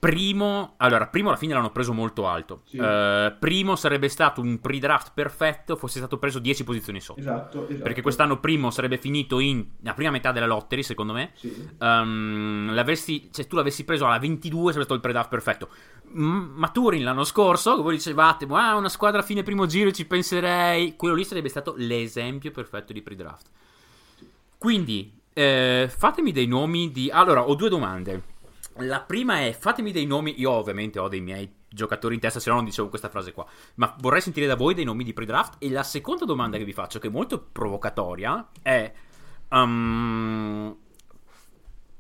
[0.05, 2.61] Primo, allora, primo alla fine l'hanno preso molto alto.
[2.67, 2.77] Sì.
[2.77, 7.21] Uh, primo sarebbe stato un pre-draft perfetto fosse stato preso 10 posizioni sotto.
[7.21, 7.83] Esatto, esatto.
[7.83, 11.31] Perché quest'anno primo sarebbe finito in la prima metà della lottery, secondo me.
[11.33, 11.71] Sì.
[11.79, 12.85] Um,
[13.31, 15.69] cioè, tu l'avessi preso alla 22 sarebbe stato il pre-draft perfetto.
[16.13, 20.97] Maturin l'anno scorso, voi dicevate, ah, una squadra a fine primo giro ci penserei.
[20.97, 23.49] Quello lì sarebbe stato l'esempio perfetto di pre-draft.
[24.59, 27.11] Quindi, eh, fatemi dei nomi di...
[27.11, 28.33] Allora, ho due domande.
[28.79, 30.41] La prima è fatemi dei nomi.
[30.41, 33.47] Io, ovviamente, ho dei miei giocatori in testa, se no non dicevo questa frase qua.
[33.77, 35.57] Ma vorrei sentire da voi dei nomi di pre-draft.
[35.59, 38.93] E la seconda domanda che vi faccio, che è molto provocatoria, è.
[39.51, 40.77] Um,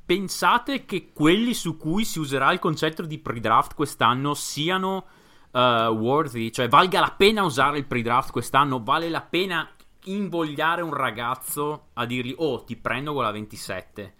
[0.04, 5.06] pensate che quelli su cui si userà il concetto di pre-draft quest'anno siano
[5.52, 6.50] uh, worthy?
[6.50, 8.82] Cioè, valga la pena usare il pre-draft quest'anno?
[8.82, 9.68] Vale la pena
[10.06, 14.14] invogliare un ragazzo a dirgli, oh, ti prendo con la 27?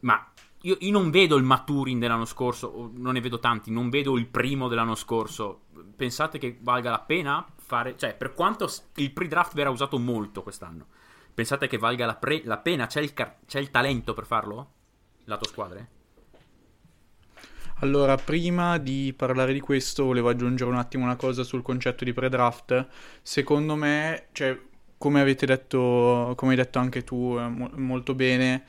[0.00, 0.29] Ma
[0.62, 4.26] io, io non vedo il Maturin dell'anno scorso, non ne vedo tanti, non vedo il
[4.26, 5.62] primo dell'anno scorso.
[5.96, 10.86] Pensate che valga la pena fare, cioè, per quanto il pre-draft verrà usato molto quest'anno,
[11.32, 12.86] pensate che valga la, pre- la pena?
[12.86, 14.72] C'è il, c'è il talento per farlo?
[15.24, 15.88] Lato squadre?
[17.82, 22.12] Allora, prima di parlare di questo, volevo aggiungere un attimo una cosa sul concetto di
[22.12, 22.86] pre-draft.
[23.22, 24.60] Secondo me, cioè,
[24.98, 28.64] come avete detto, come hai detto anche tu eh, mo- molto bene,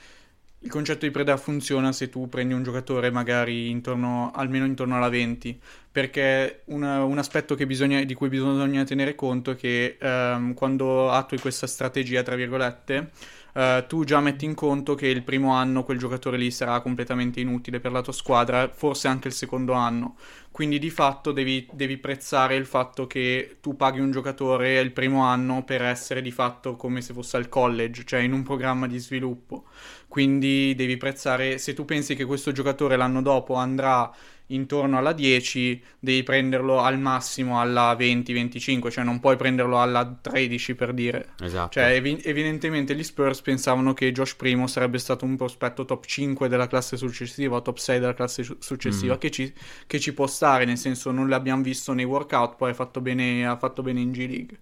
[0.64, 5.10] il concetto di pre-draft funziona se tu prendi un giocatore magari intorno, almeno intorno alla
[5.10, 5.60] 20,
[5.92, 11.40] perché una- un aspetto bisogna- di cui bisogna tenere conto è che ehm, quando attui
[11.40, 13.10] questa strategia, tra virgolette,
[13.54, 17.40] eh, tu già metti in conto che il primo anno quel giocatore lì sarà completamente
[17.40, 20.16] inutile per la tua squadra, forse anche il secondo anno.
[20.52, 25.24] Quindi di fatto devi, devi prezzare il fatto che tu paghi un giocatore il primo
[25.24, 29.00] anno per essere di fatto come se fosse al college, cioè in un programma di
[29.00, 29.66] sviluppo.
[30.08, 34.12] Quindi devi prezzare, se tu pensi che questo giocatore l'anno dopo andrà
[34.54, 40.76] intorno alla 10, devi prenderlo al massimo alla 20-25, cioè non puoi prenderlo alla 13
[40.76, 41.30] per dire.
[41.42, 41.72] Esatto.
[41.72, 46.48] Cioè, evi- evidentemente gli Spurs pensavano che Josh Primo sarebbe stato un prospetto top 5
[46.48, 49.18] della classe successiva o top 6 della classe su- successiva, Mm.
[49.18, 49.54] che, ci,
[49.88, 53.46] che ci può stare, nel senso non l'abbiamo visto nei workout, poi ha fatto bene,
[53.48, 54.60] ha fatto bene in G League.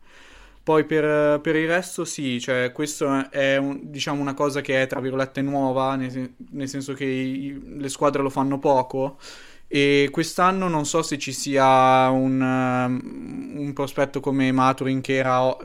[0.61, 4.87] Poi per, per il resto sì, cioè questo è un- diciamo una cosa che è
[4.87, 9.17] tra virgolette nuova, nel, nel senso che i- le squadre lo fanno poco
[9.69, 15.43] e quest'anno non so se ci sia un, um, un prospetto come Maturin che era
[15.45, 15.57] o-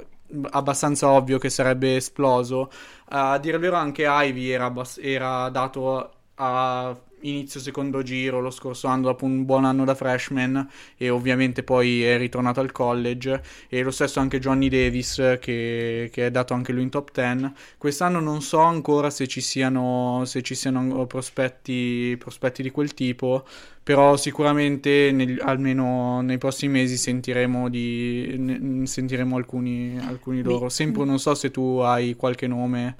[0.50, 2.70] abbastanza ovvio che sarebbe esploso.
[3.10, 6.94] A dire il vero anche Ivy era, abbas- era dato a
[7.28, 12.02] inizio secondo giro lo scorso anno dopo un buon anno da freshman e ovviamente poi
[12.04, 13.42] è ritornato al college.
[13.68, 17.52] E lo stesso anche Johnny Davis che, che è dato anche lui in top 10
[17.78, 23.44] quest'anno non so ancora se ci siano, se ci siano prospetti, prospetti di quel tipo
[23.82, 30.70] però sicuramente nel- almeno nei prossimi mesi sentiremo, di, ne- sentiremo alcuni, alcuni loro.
[30.70, 32.96] Sempre non so se tu hai qualche nome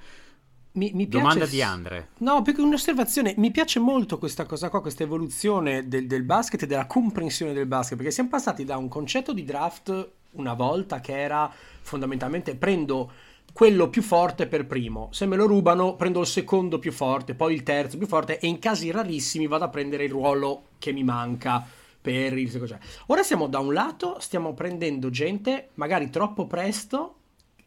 [0.75, 1.23] Mi, mi piace...
[1.23, 2.09] Domanda di Andre.
[2.19, 6.67] No, perché un'osservazione, mi piace molto questa cosa qua, questa evoluzione del, del basket e
[6.67, 11.17] della comprensione del basket, perché siamo passati da un concetto di draft una volta che
[11.17, 13.11] era fondamentalmente prendo
[13.53, 17.55] quello più forte per primo, se me lo rubano prendo il secondo più forte, poi
[17.55, 21.05] il terzo più forte e in casi rarissimi vado a prendere il ruolo che mi
[21.05, 21.65] manca
[22.01, 22.73] per il secondo.
[22.73, 22.83] cioè.
[23.07, 27.19] Ora siamo da un lato, stiamo prendendo gente magari troppo presto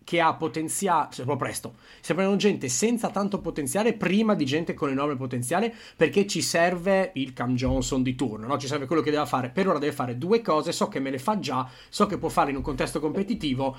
[0.07, 4.73] che ha potenziale, cioè troppo presto, stiamo prendendo gente senza tanto potenziale prima di gente
[4.73, 8.57] con enorme potenziale perché ci serve il Cam Johnson di turno, no?
[8.57, 11.09] ci serve quello che deve fare, per ora deve fare due cose, so che me
[11.09, 13.75] le fa già, so che può farle in un contesto competitivo,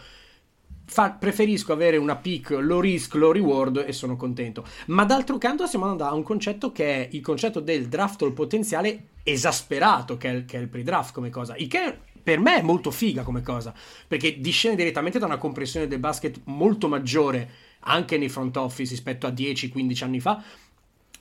[0.91, 4.65] Fa- preferisco avere una pick low risk, low reward e sono contento.
[4.87, 8.33] Ma d'altro canto stiamo andando a un concetto che è il concetto del draft al
[8.33, 11.57] potenziale esasperato, che è, il- che è il pre-draft come cosa.
[11.57, 13.75] Il che per me è molto figa come cosa,
[14.07, 17.51] perché discende direttamente da una comprensione del basket molto maggiore
[17.81, 20.43] anche nei front office rispetto a 10-15 anni fa.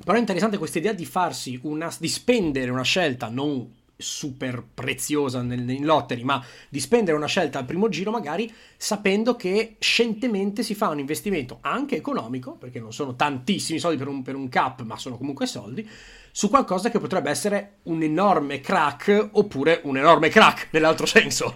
[0.03, 5.41] Però è interessante questa idea di farsi una, di spendere una scelta non super preziosa
[5.41, 10.63] nel, in lottery, ma di spendere una scelta al primo giro magari sapendo che scientemente
[10.63, 14.49] si fa un investimento anche economico, perché non sono tantissimi soldi per un, per un
[14.49, 15.87] cap, ma sono comunque soldi,
[16.31, 21.55] su qualcosa che potrebbe essere un enorme crack oppure un enorme crack nell'altro senso.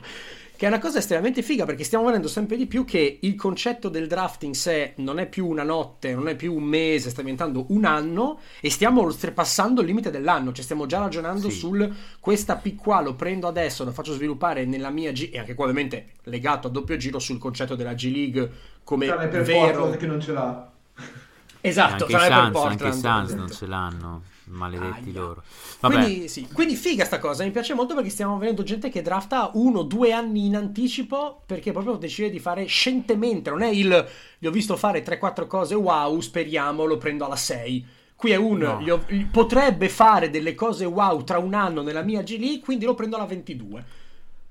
[0.61, 3.89] Che è una cosa estremamente figa perché stiamo vedendo sempre di più che il concetto
[3.89, 7.21] del draft in sé non è più una notte, non è più un mese, sta
[7.21, 11.57] diventando un anno e stiamo oltrepassando il limite dell'anno, cioè stiamo già ragionando Sì.
[11.57, 15.55] sul questa pick qua lo prendo adesso, lo faccio sviluppare nella mia G e anche
[15.55, 18.51] qua ovviamente legato a doppio giro sul concetto della G League
[18.83, 19.65] come Tranne per vero.
[19.65, 20.71] Portland che non ce l'ha.
[21.59, 23.35] Esatto, anche Suns, anche Portland, Suns esatto.
[23.35, 24.21] non ce l'hanno.
[24.51, 25.19] Maledetti Aia.
[25.19, 25.43] loro.
[25.79, 26.47] Vabbè, Quindi, sì.
[26.51, 30.11] Quindi figa sta cosa, mi piace molto perché stiamo vedendo gente che drafta uno, due
[30.11, 34.75] anni in anticipo perché proprio decide di fare scientemente, non è il gli ho visto
[34.75, 37.85] fare 3-4 cose, wow, speriamo, lo prendo alla 6.
[38.15, 38.79] Qui è un No.
[38.93, 42.93] ho- potrebbe fare delle cose wow tra un anno nella mia G League, quindi lo
[42.95, 43.85] prendo alla 22.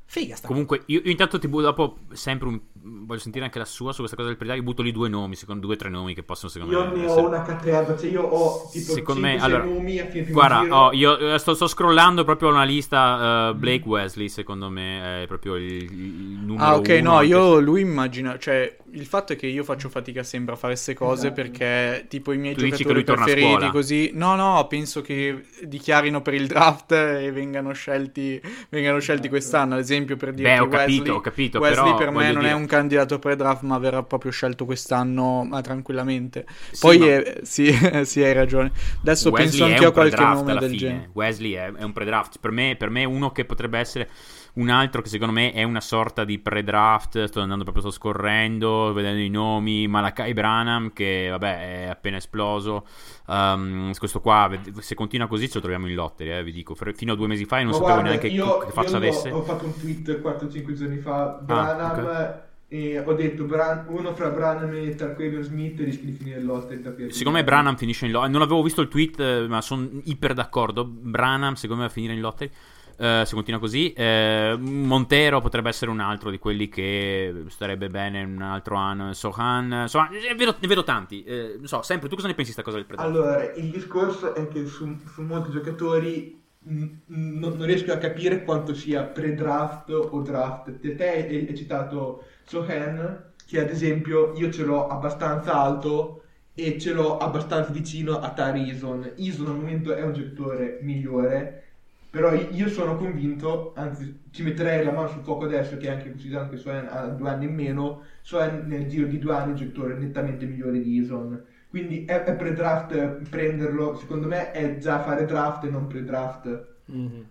[0.06, 3.64] Figa sta Comunque, io, io intanto ti butto dopo sempre un- voglio sentire anche la
[3.64, 4.62] sua su questa cosa del predario.
[4.62, 6.96] Butto lì due nomi, secondo due o tre nomi che possono secondo Io me.
[6.96, 10.06] ne essere- ho una caterva, cioè io ho tipo Secondo me, 5-6 allora, nomi a
[10.06, 10.76] fine guarda, giro.
[10.76, 13.48] oh, io eh, sto, sto scrollando proprio una lista.
[13.50, 17.26] eh, Blake Wesley, secondo me, è proprio il, il numero Ah, ok, uno no, anche
[17.28, 20.94] io lui immagino, cioè, il fatto è che io faccio fatica sempre a fare queste
[20.94, 21.34] cose Esatto.
[21.42, 26.48] perché tipo i miei Tu giocatori preferiti così no no penso che dichiarino per il
[26.48, 31.20] draft e vengano scelti vengano scelti quest'anno ad esempio per dire Beh, ho capito, ho
[31.20, 34.64] capito, Wesley però, per me non dire- è un candidato pre-draft ma verrà proprio scelto
[34.64, 37.70] quest'anno ma tranquillamente Sì, poi ma- eh, sì,
[38.04, 40.76] sì hai ragione adesso Wesley penso è anche a qualche nome del fine.
[40.76, 42.38] genere Wesley è, è un pre-draft.
[42.40, 44.09] Per me, per me uno che potrebbe essere
[44.54, 47.24] un altro che secondo me è una sorta di pre-draft.
[47.24, 49.87] Sto andando proprio, sto scorrendo, vedendo i nomi.
[49.88, 52.87] Malakai Branham, che vabbè è appena esploso.
[53.26, 56.30] Um, questo qua, se continua così, ce lo troviamo in lottery.
[56.30, 58.59] Eh, vi dico, fino a due mesi fa io non Ma sapevo guarda, neanche io,
[58.59, 59.28] che io faccia l'ho- avesse.
[59.28, 62.48] Ah, ho fatto un tweet 4-5 giorni fa, Branham, ok.
[62.72, 66.72] E ho detto Bran- uno fra Branham e Tarquinian Smith rischia di finire l'otto.
[67.09, 68.30] Secondo me Branham finisce in lottery.
[68.33, 70.85] Non avevo visto il tweet, eh, ma sono iper d'accordo.
[70.85, 72.48] Branham, secondo me, va a finire in lottery.
[72.96, 78.22] eh, se continua così, Eh, Montero potrebbe essere un altro di quelli che starebbe bene
[78.22, 79.12] un altro anno.
[79.14, 81.24] Sohan, insomma, ne vedo, ne vedo tanti.
[81.26, 83.11] Non so, sempre tu cosa ne pensi di sta cosa del predator?
[83.11, 88.74] Allora, il discorso è che su, su molti giocatori non, non riesco a capire quanto
[88.74, 90.78] sia pre-draft o draft.
[90.78, 96.80] Te, te hai, hai citato Sohan, che ad esempio io ce l'ho abbastanza alto e
[96.80, 99.08] ce l'ho abbastanza vicino a Tari Ison.
[99.18, 101.62] Ison al momento è un giocatore migliore,
[102.10, 106.50] però io sono convinto, anzi ci metterei la mano sul fuoco adesso che anche considerando
[106.50, 109.56] che Sohan ha due anni in meno, Sohan nel giro di due anni è un
[109.56, 111.40] giocatore nettamente migliore di Ison.
[111.68, 116.66] Quindi è, è pre-draft prenderlo, secondo me è già fare draft e non pre-draft.
[116.86, 117.26] Mhm.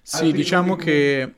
[0.00, 1.34] Sì, diciamo nomi che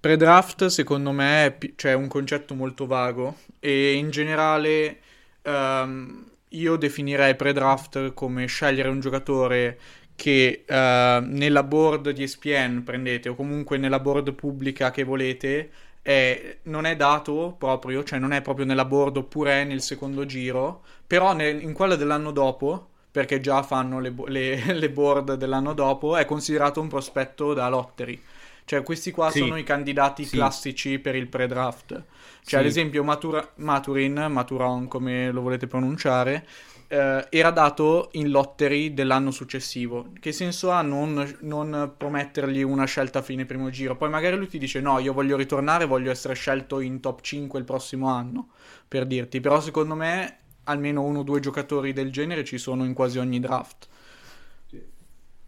[0.00, 4.98] pre-draft secondo me è pi- cioè, un concetto molto vago e in generale
[5.42, 9.78] ehm, io definirei pre-draft come scegliere un giocatore
[10.14, 15.70] che eh, nella board di ESPN prendete o comunque nella board pubblica che volete
[16.02, 20.24] è- non è dato proprio, cioè non è proprio nella board oppure è nel secondo
[20.26, 25.72] giro, però nel- in quella dell'anno dopo perché già fanno le, le- le board dell'anno
[25.74, 28.20] dopo, è considerato un prospetto da lottery.
[28.68, 29.38] Cioè, questi qua Sì.
[29.38, 30.36] sono i candidati Sì.
[30.36, 31.86] classici per il pre-draft.
[31.94, 32.04] Cioè,
[32.42, 32.56] Sì.
[32.56, 36.46] ad esempio, Matura- Maturin, Maturon, come lo volete pronunciare,
[36.88, 40.12] eh, era dato in lottery dell'anno successivo.
[40.20, 43.96] Che senso ha non, non promettergli una scelta a fine primo giro?
[43.96, 47.58] Poi magari lui ti dice: No, io voglio ritornare, voglio essere scelto in top 5
[47.58, 48.48] il prossimo anno,
[48.86, 49.40] per dirti.
[49.40, 53.40] Però secondo me almeno uno o due giocatori del genere ci sono in quasi ogni
[53.40, 53.88] draft.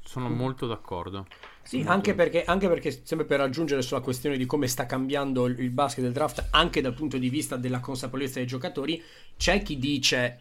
[0.03, 1.27] Sono molto d'accordo.
[1.71, 5.71] Sì, anche perché, anche perché, sempre per aggiungere sulla questione di come sta cambiando il
[5.71, 9.01] basket del draft, anche dal punto di vista della consapevolezza dei giocatori,
[9.37, 10.41] c'è chi dice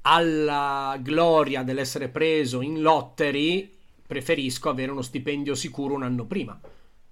[0.00, 3.72] alla gloria dell'essere preso in lottery,
[4.04, 6.60] preferisco avere uno stipendio sicuro un anno prima.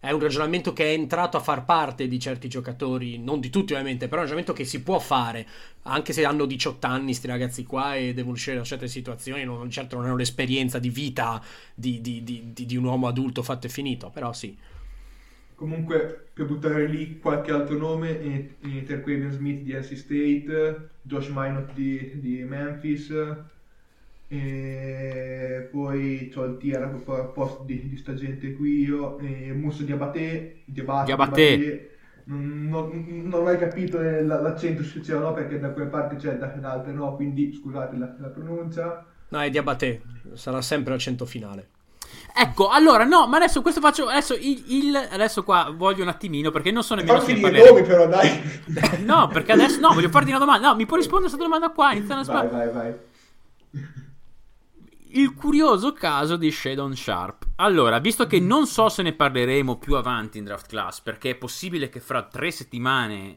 [0.04, 3.72] È un ragionamento che è entrato a far parte di certi giocatori, non di tutti
[3.72, 5.46] ovviamente, però è un ragionamento che si può fare,
[5.82, 9.70] anche se hanno 18 anni sti ragazzi qua e devono uscire da certe situazioni, non,
[9.70, 11.40] certo non hanno l'esperienza di vita
[11.72, 14.56] di, di- di- di- un uomo adulto fatto e finito, però sì.
[15.54, 22.18] Comunque, per buttare lì qualche altro nome, Terquavian Smith di NC State, Josh Minot di,
[22.20, 23.10] di Memphis,
[24.34, 26.88] e poi c'ho il tier a
[27.24, 31.56] posto di, di sta gente qui io, e Musso Diabate, Diabate, Diabate.
[31.56, 31.86] Diabate.
[32.24, 35.88] Non, non- non ho mai capito eh, l'accento se c'è o no perché da quelle
[35.90, 40.02] parti c'è da, da altre no quindi scusate la, la pronuncia No, è Diabate,
[40.34, 41.68] sarà sempre l'accento finale.
[42.36, 44.06] Ecco, allora, no, ma adesso questo faccio.
[44.06, 47.82] Adesso il, il- adesso qua voglio un attimino perché non so nemmeno finire i nomi
[47.82, 48.28] però dai
[49.04, 50.68] No, perché adesso no, voglio farti una domanda.
[50.68, 51.92] No, mi puoi rispondere a questa domanda qua?
[51.94, 52.94] Iniziano a vai spa- vai vai
[55.14, 57.48] Il curioso caso di Shadon Sharp.
[57.56, 61.34] Allora, visto che non so se ne parleremo più avanti in draft class, perché è
[61.34, 63.36] possibile che fra tre settimane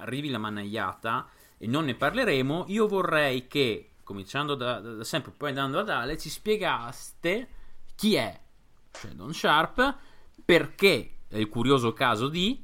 [0.00, 5.32] arrivi la mannagliata e non ne parleremo, io vorrei che, cominciando da, da- da sempre,
[5.34, 7.48] poi andando ad Ale, ci spiegaste
[7.94, 8.38] chi è
[8.92, 9.96] Shadon Sharp,
[10.44, 12.62] perché è il curioso caso di.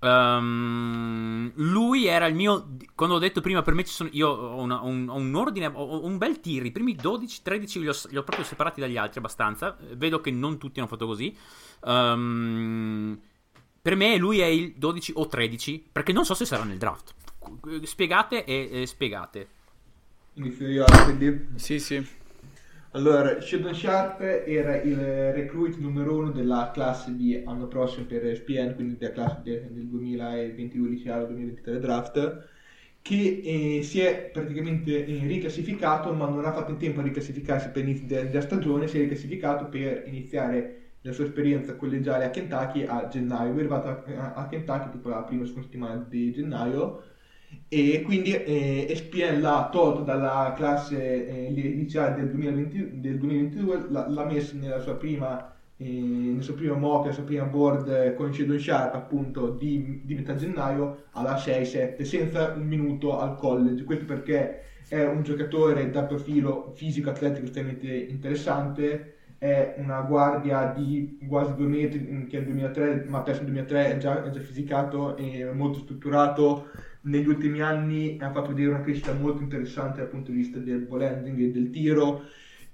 [0.00, 2.76] Ehm, lui era il mio.
[2.94, 4.08] Quando ho detto prima, per me ci sono.
[4.12, 6.64] Io ho, una- un, ho un ordine, ho, ho un bel tir.
[6.66, 9.76] I primi 12-13 li ho, li ho proprio separati dagli altri abbastanza.
[9.94, 11.36] Vedo che non tutti hanno fatto così.
[11.84, 13.20] Ehm,
[13.80, 17.14] per me lui è il 12 o 13, perché non so se sarà nel draft.
[17.84, 19.48] Spiegate e, e spiegate.
[20.36, 22.06] inizio io allora, quindi Sì, sì.
[22.92, 24.96] Allora, Sheldon Sharp era il
[25.32, 29.86] recruit numero uno della classe di anno prossimo per ESPN, quindi della classe de- del
[29.88, 32.48] 2022 iniziale 2023 draft,
[33.02, 33.40] che
[33.78, 37.84] eh, si è praticamente eh, riclassificato, ma non ha fatto in tempo a riclassificarsi per
[37.84, 42.84] l'inizio de- della stagione, si è riclassificato per iniziare la sua esperienza collegiale a Kentucky
[42.86, 43.52] a gennaio.
[43.54, 47.02] È arrivato a- a Kentucky tipo la prima settimana di gennaio
[47.68, 54.24] e quindi eh, l'ha tolto dalla classe eh, iniziale del, 2020, del 2022, l'ha, l'ha
[54.24, 58.58] messo nella sua prima nel suo primo mock, nella sua prima board eh, con Shadon
[58.58, 63.84] Sharp appunto di, di metà gennaio alla 6-7 senza un minuto al college.
[63.84, 71.18] Questo perché è un giocatore da profilo fisico atletico estremamente interessante è una guardia di
[71.28, 74.40] quasi 2 metri mm, che nel 2003 ma adesso nel 2003 è già, è già
[74.40, 76.70] fisicato e molto strutturato
[77.02, 80.80] negli ultimi anni ha fatto vedere una crescita molto interessante dal punto di vista del
[80.80, 82.24] ball handling e del tiro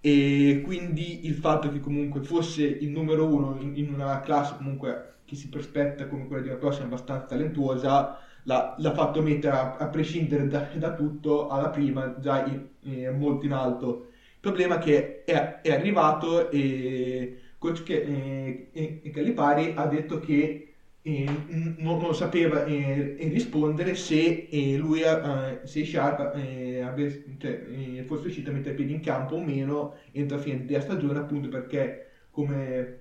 [0.01, 5.35] e quindi il fatto che comunque fosse il numero uno in, una classe comunque che
[5.35, 9.87] si prospetta come quella di una prossima abbastanza talentuosa l'ha, l'ha fatto mettere a, a
[9.89, 14.09] prescindere da, da, tutto alla prima già in, eh, molto in alto.
[14.35, 20.74] Il problema è che è, è arrivato e coach che, eh, Calipari ha detto che
[21.07, 28.05] non, non, sapeva eh, rispondere se eh, lui, eh, se Sharp eh, avesse, cioè, eh,
[28.07, 31.49] fosse riuscito a mettere piedi in campo o meno entro la fine della stagione, appunto
[31.49, 33.01] perché come,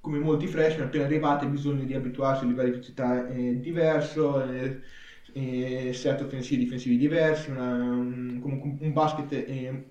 [0.00, 4.44] come molti freshman appena arrivati ha bisogno di abituarsi a livello di velocità diverso,
[5.32, 9.32] set offensivi difensivi diversi, una, un, un basket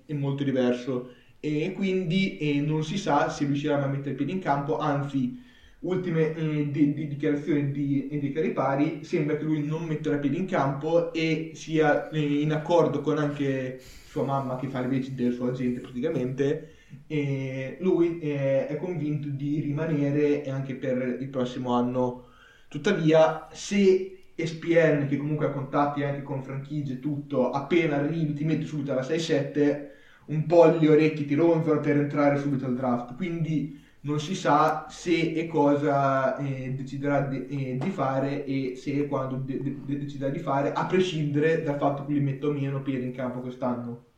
[0.06, 1.14] è, molto diverso.
[1.40, 5.50] E quindi non si sa se riuscirà a mettere piedi in campo, anzi
[5.82, 10.46] ultime eh, di, di dichiarazioni di, di Caripari sembra che lui non metterà piedi in
[10.46, 15.32] campo e sia eh, in accordo con anche sua mamma che fa le veci del
[15.32, 16.74] suo agente praticamente
[17.06, 22.26] e lui eh, è convinto di rimanere anche per il prossimo anno.
[22.68, 28.64] Tuttavia se ESPN che comunque ha contatti anche con franchigie tutto appena arrivi ti metti
[28.64, 29.90] subito alla 6-7
[30.26, 33.16] un po' le orecchie ti ronzano per entrare subito al draft.
[33.16, 38.92] Quindi non si sa se e cosa eh, deciderà di, eh, di, fare e se
[38.92, 42.52] e quando de- de- deciderà di fare, a prescindere dal fatto che li metto o
[42.52, 44.10] meno Pieri in campo quest'anno.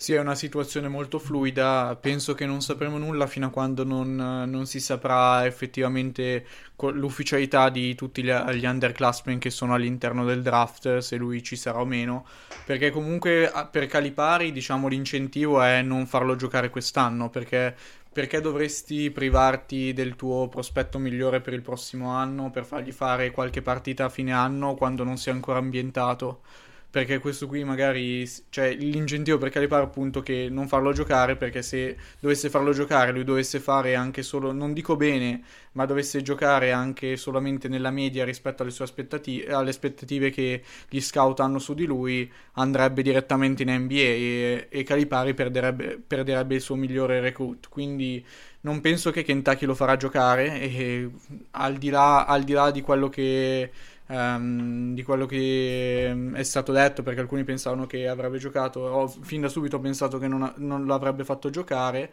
[0.00, 4.14] Sì, è una situazione molto fluida, penso che non sapremo nulla fino a quando non,
[4.14, 6.46] non si saprà effettivamente
[6.92, 11.80] l'ufficialità di tutti gli, gli underclassmen che sono all'interno del draft, se lui ci sarà
[11.80, 12.24] o meno,
[12.64, 17.74] perché comunque per Calipari diciamo l'incentivo è non farlo giocare quest'anno, perché
[18.12, 23.62] perché dovresti privarti del tuo prospetto migliore per il prossimo anno per fargli fare qualche
[23.62, 26.42] partita a fine anno quando non sia ancora ambientato?
[26.90, 31.96] Perché questo qui magari cioè l'incentivo per Calipari appunto che non farlo giocare perché se
[32.18, 37.16] dovesse farlo giocare lui dovesse fare anche solo non dico bene ma dovesse giocare anche
[37.16, 41.84] solamente nella media rispetto alle sue aspettative alle aspettative che gli scout hanno su di
[41.84, 47.68] lui andrebbe direttamente in NBA e, e Calipari perderebbe, perderebbe il suo migliore recruit.
[47.68, 48.24] Quindi
[48.60, 51.08] non penso che Kentucky lo farà giocare e
[51.52, 53.70] al di là, al di, là di quello che
[54.08, 59.08] um, di quello che ehm, è stato detto, perché alcuni pensavano che avrebbe giocato, ho
[59.08, 62.12] fin da subito pensato che non, non l'avrebbe fatto giocare.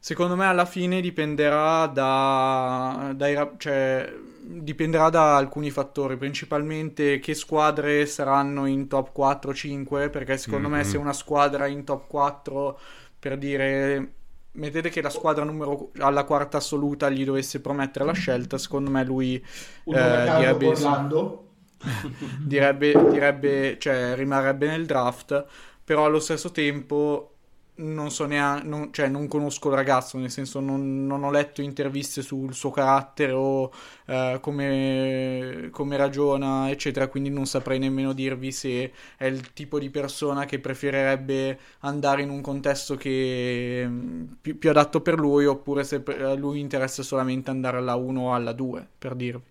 [0.00, 4.12] Secondo me alla fine dipenderà da, dai, cioè,
[4.42, 10.78] dipenderà da alcuni fattori, principalmente che squadre saranno in top 4-5, perché secondo mm-hmm.
[10.78, 12.78] me se una squadra in top 4,
[13.18, 14.12] per dire,
[14.52, 19.04] mettete che la squadra numero alla quarta assoluta gli dovesse promettere la scelta, secondo me
[19.04, 19.42] lui eh,
[19.84, 21.48] direbbe, Orlando.
[22.44, 25.44] direbbe, direbbe, cioè rimarrebbe nel draft,
[25.84, 27.37] però allo stesso tempo
[27.78, 31.62] non so neanche, non, cioè non conosco il ragazzo, nel senso non, non ho letto
[31.62, 33.64] interviste sul suo carattere o
[34.06, 39.90] uh, come, come, ragiona, eccetera, quindi non saprei nemmeno dirvi se è il tipo di
[39.90, 45.84] persona che preferirebbe andare in un contesto che mm, più, più adatto per lui oppure
[45.84, 49.44] se a lui interessa solamente andare alla 1 o alla 2, per dirvi.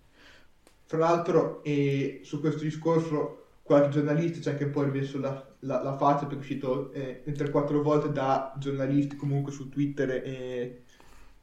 [0.86, 3.37] Tra l'altro, eh, su questo discorso
[3.68, 7.22] qualche giornalista c'è anche un po' rimesso la, la, la faccia perché è uscito eh,
[7.26, 10.84] 3-4 volte da giornalisti comunque su Twitter eh,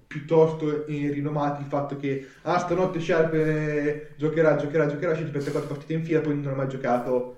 [0.08, 5.44] piuttosto eh, rinomati il fatto che ah stanotte Sharp eh, giocherà, giocherà, giocherà, uscito per
[5.44, 7.38] 3-4 partite in fila poi non ha mai giocato.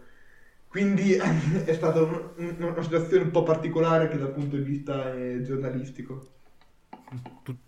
[0.70, 1.12] Quindi
[1.66, 6.36] è stata un, una situazione un po' particolare anche dal punto di vista eh, giornalistico.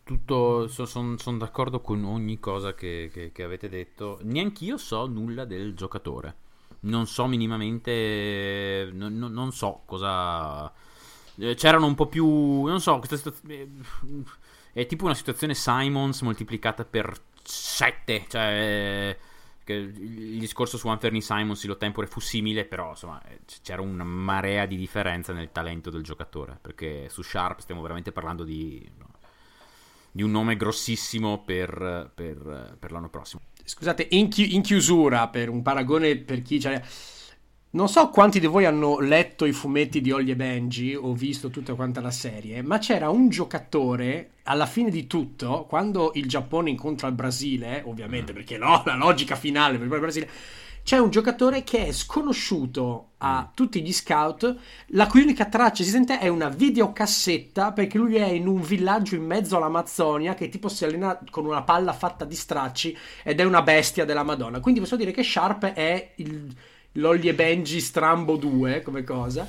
[0.03, 4.19] Tutto sono son d'accordo con ogni cosa che, che, che avete detto.
[4.23, 6.47] Neanch'io so nulla del giocatore
[6.81, 10.71] non so minimamente, non, non so cosa...
[11.37, 13.67] Eh, c'erano un po' più, non so, questa situazione...
[14.71, 17.11] È tipo una situazione Simons moltiplicata per
[17.43, 19.17] 7, cioè
[19.73, 23.21] il discorso su Anthony Simons lo tempore fu simile, però insomma
[23.61, 28.43] c'era una marea di differenza nel talento del giocatore, perché su Sharp stiamo veramente parlando
[28.43, 28.87] di,
[30.11, 33.41] di un nome grossissimo per, per, per l'anno prossimo.
[33.69, 36.57] Scusate, in, chi- in chiusura, per un paragone per chi...
[36.57, 36.81] C'è...
[37.71, 41.51] Non so quanti di voi hanno letto i fumetti di Ollie e Benji o visto
[41.51, 46.71] tutta quanta la serie, ma c'era un giocatore alla fine di tutto, quando il Giappone
[46.71, 50.29] incontra il Brasile, ovviamente perché no, la logica finale per il Brasile,
[50.89, 54.55] c'è un giocatore che è sconosciuto a tutti gli scout,
[54.87, 59.23] la cui unica traccia esistente è una videocassetta perché lui è in un villaggio in
[59.23, 63.61] mezzo all'Amazzonia che tipo si allena con una palla fatta di stracci ed è una
[63.61, 64.61] bestia della Madonna.
[64.61, 66.55] Quindi posso dire che Sharp è il
[66.93, 69.47] l'Ollie Benji Strambo 2 come cosa.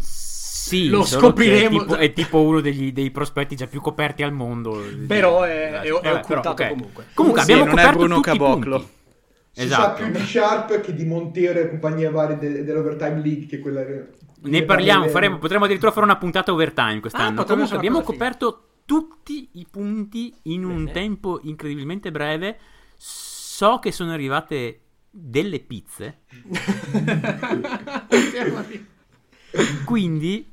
[0.00, 1.76] Sì, Lo scopriremo.
[1.76, 4.82] È tipo, è tipo uno degli, dei prospetti già più coperti al mondo.
[5.06, 6.76] Però è- è- è Vabbè, occultato però, ok.
[6.76, 7.06] comunque.
[7.14, 8.88] Comunque Sì, abbiamo non è coperto Bruno tutti i Caboclo.
[9.56, 10.02] Si Esatto.
[10.02, 13.82] sa più di Sharp che di Montero e compagnia varie de- dell'Overtime League che quella
[14.42, 17.28] Ne parliamo, faremo, potremmo addirittura fare una puntata overtime Ah, quest'anno.
[17.36, 18.24] potrebbe Comunque abbiamo cosa figa.
[18.24, 20.92] coperto tutti i punti in un Bene.
[20.92, 22.58] tempo incredibilmente breve.
[22.98, 24.80] So che sono arrivate
[25.10, 26.18] delle pizze,
[29.86, 30.52] quindi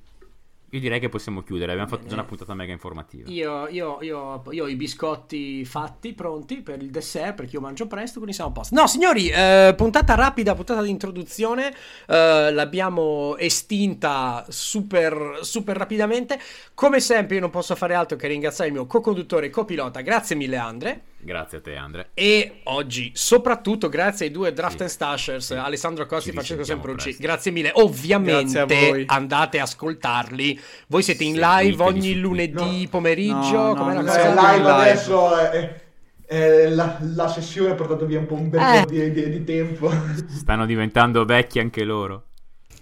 [0.74, 1.72] io direi che possiamo chiudere.
[1.74, 3.30] Abbiamo fatto già una puntata mega informativa.
[3.30, 7.86] Io, io- io- io ho i biscotti fatti, pronti per il dessert, perché io mangio
[7.86, 8.74] presto, quindi siamo a posto.
[8.74, 11.72] No, signori, eh, puntata rapida, puntata di introduzione,
[12.08, 16.40] eh, l'abbiamo estinta super, super rapidamente.
[16.74, 20.36] Come sempre io non posso fare altro che ringraziare il mio co-conduttore e copilota, grazie
[20.36, 21.02] mille Andre.
[21.24, 22.10] Grazie a te, Andre.
[22.14, 24.82] E oggi, soprattutto grazie ai due draft Sì.
[24.84, 25.54] and stashers, Sì.
[25.54, 27.04] Alessandro Costi e Francesco Semprucci.
[27.04, 27.22] presto.
[27.22, 27.70] Grazie mille.
[27.70, 29.04] Grazie a Ovviamente voi.
[29.08, 30.60] andate a ascoltarli.
[30.88, 32.90] Voi siete in live ogni lunedì Twitter.
[32.90, 33.52] pomeriggio.
[33.58, 34.18] No, no, com'è la non cosa?
[34.20, 34.72] Eh, siamo live in live.
[34.90, 35.82] adesso è,
[36.26, 38.82] è la, la sessione ha portato via un po' un bel Eh.
[38.84, 39.92] po' di, di- di tempo.
[40.28, 42.26] Stanno diventando vecchi anche loro.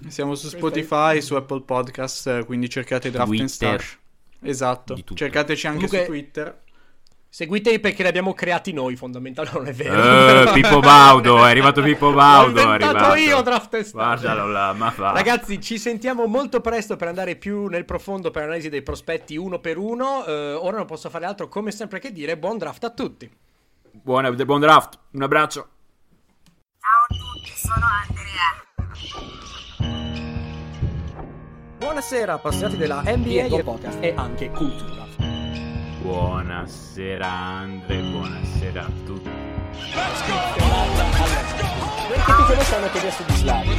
[0.08, 3.80] Siamo su Spotify, su Apple Podcast, eh, quindi cercate Draft and Twitter.
[3.82, 3.98] Stash.
[4.44, 4.98] Esatto.
[5.14, 6.60] Cercateci anche Comunque- su Twitter.
[7.34, 10.50] Seguiteli perché li abbiamo creati noi, fondamentalmente non è vero.
[10.50, 12.52] Eh, Pippo Baudo, è arrivato Pippo Baudo.
[12.52, 13.38] L'ho È inventato arrivato.
[13.38, 13.92] io, draft.
[13.94, 15.14] Guardalo là, ma fa.
[15.14, 19.60] Ragazzi, ci sentiamo molto presto per andare più nel profondo per l'analisi dei prospetti uno
[19.60, 20.26] per uno.
[20.26, 23.32] Eh, ora non posso fare altro, come sempre, che dire buon draft a tutti.
[23.94, 25.00] Buona, buon draft.
[25.12, 25.68] Un abbraccio.
[26.82, 28.60] Ciao a tutti, sono Andrea.
[31.78, 35.08] Buonasera, appassionati della NBA e podcast e anche cultura.
[36.02, 39.30] Buonasera Andre, buonasera a tutti.
[42.08, 43.76] Perché tu conosci una teoria su di Slavi?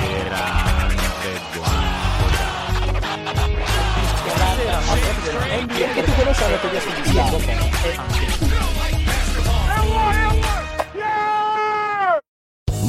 [0.00, 0.40] Buonasera
[0.80, 2.48] Andre, buonasera.
[5.66, 8.49] Perché tu conosci una teoria su di Slavi?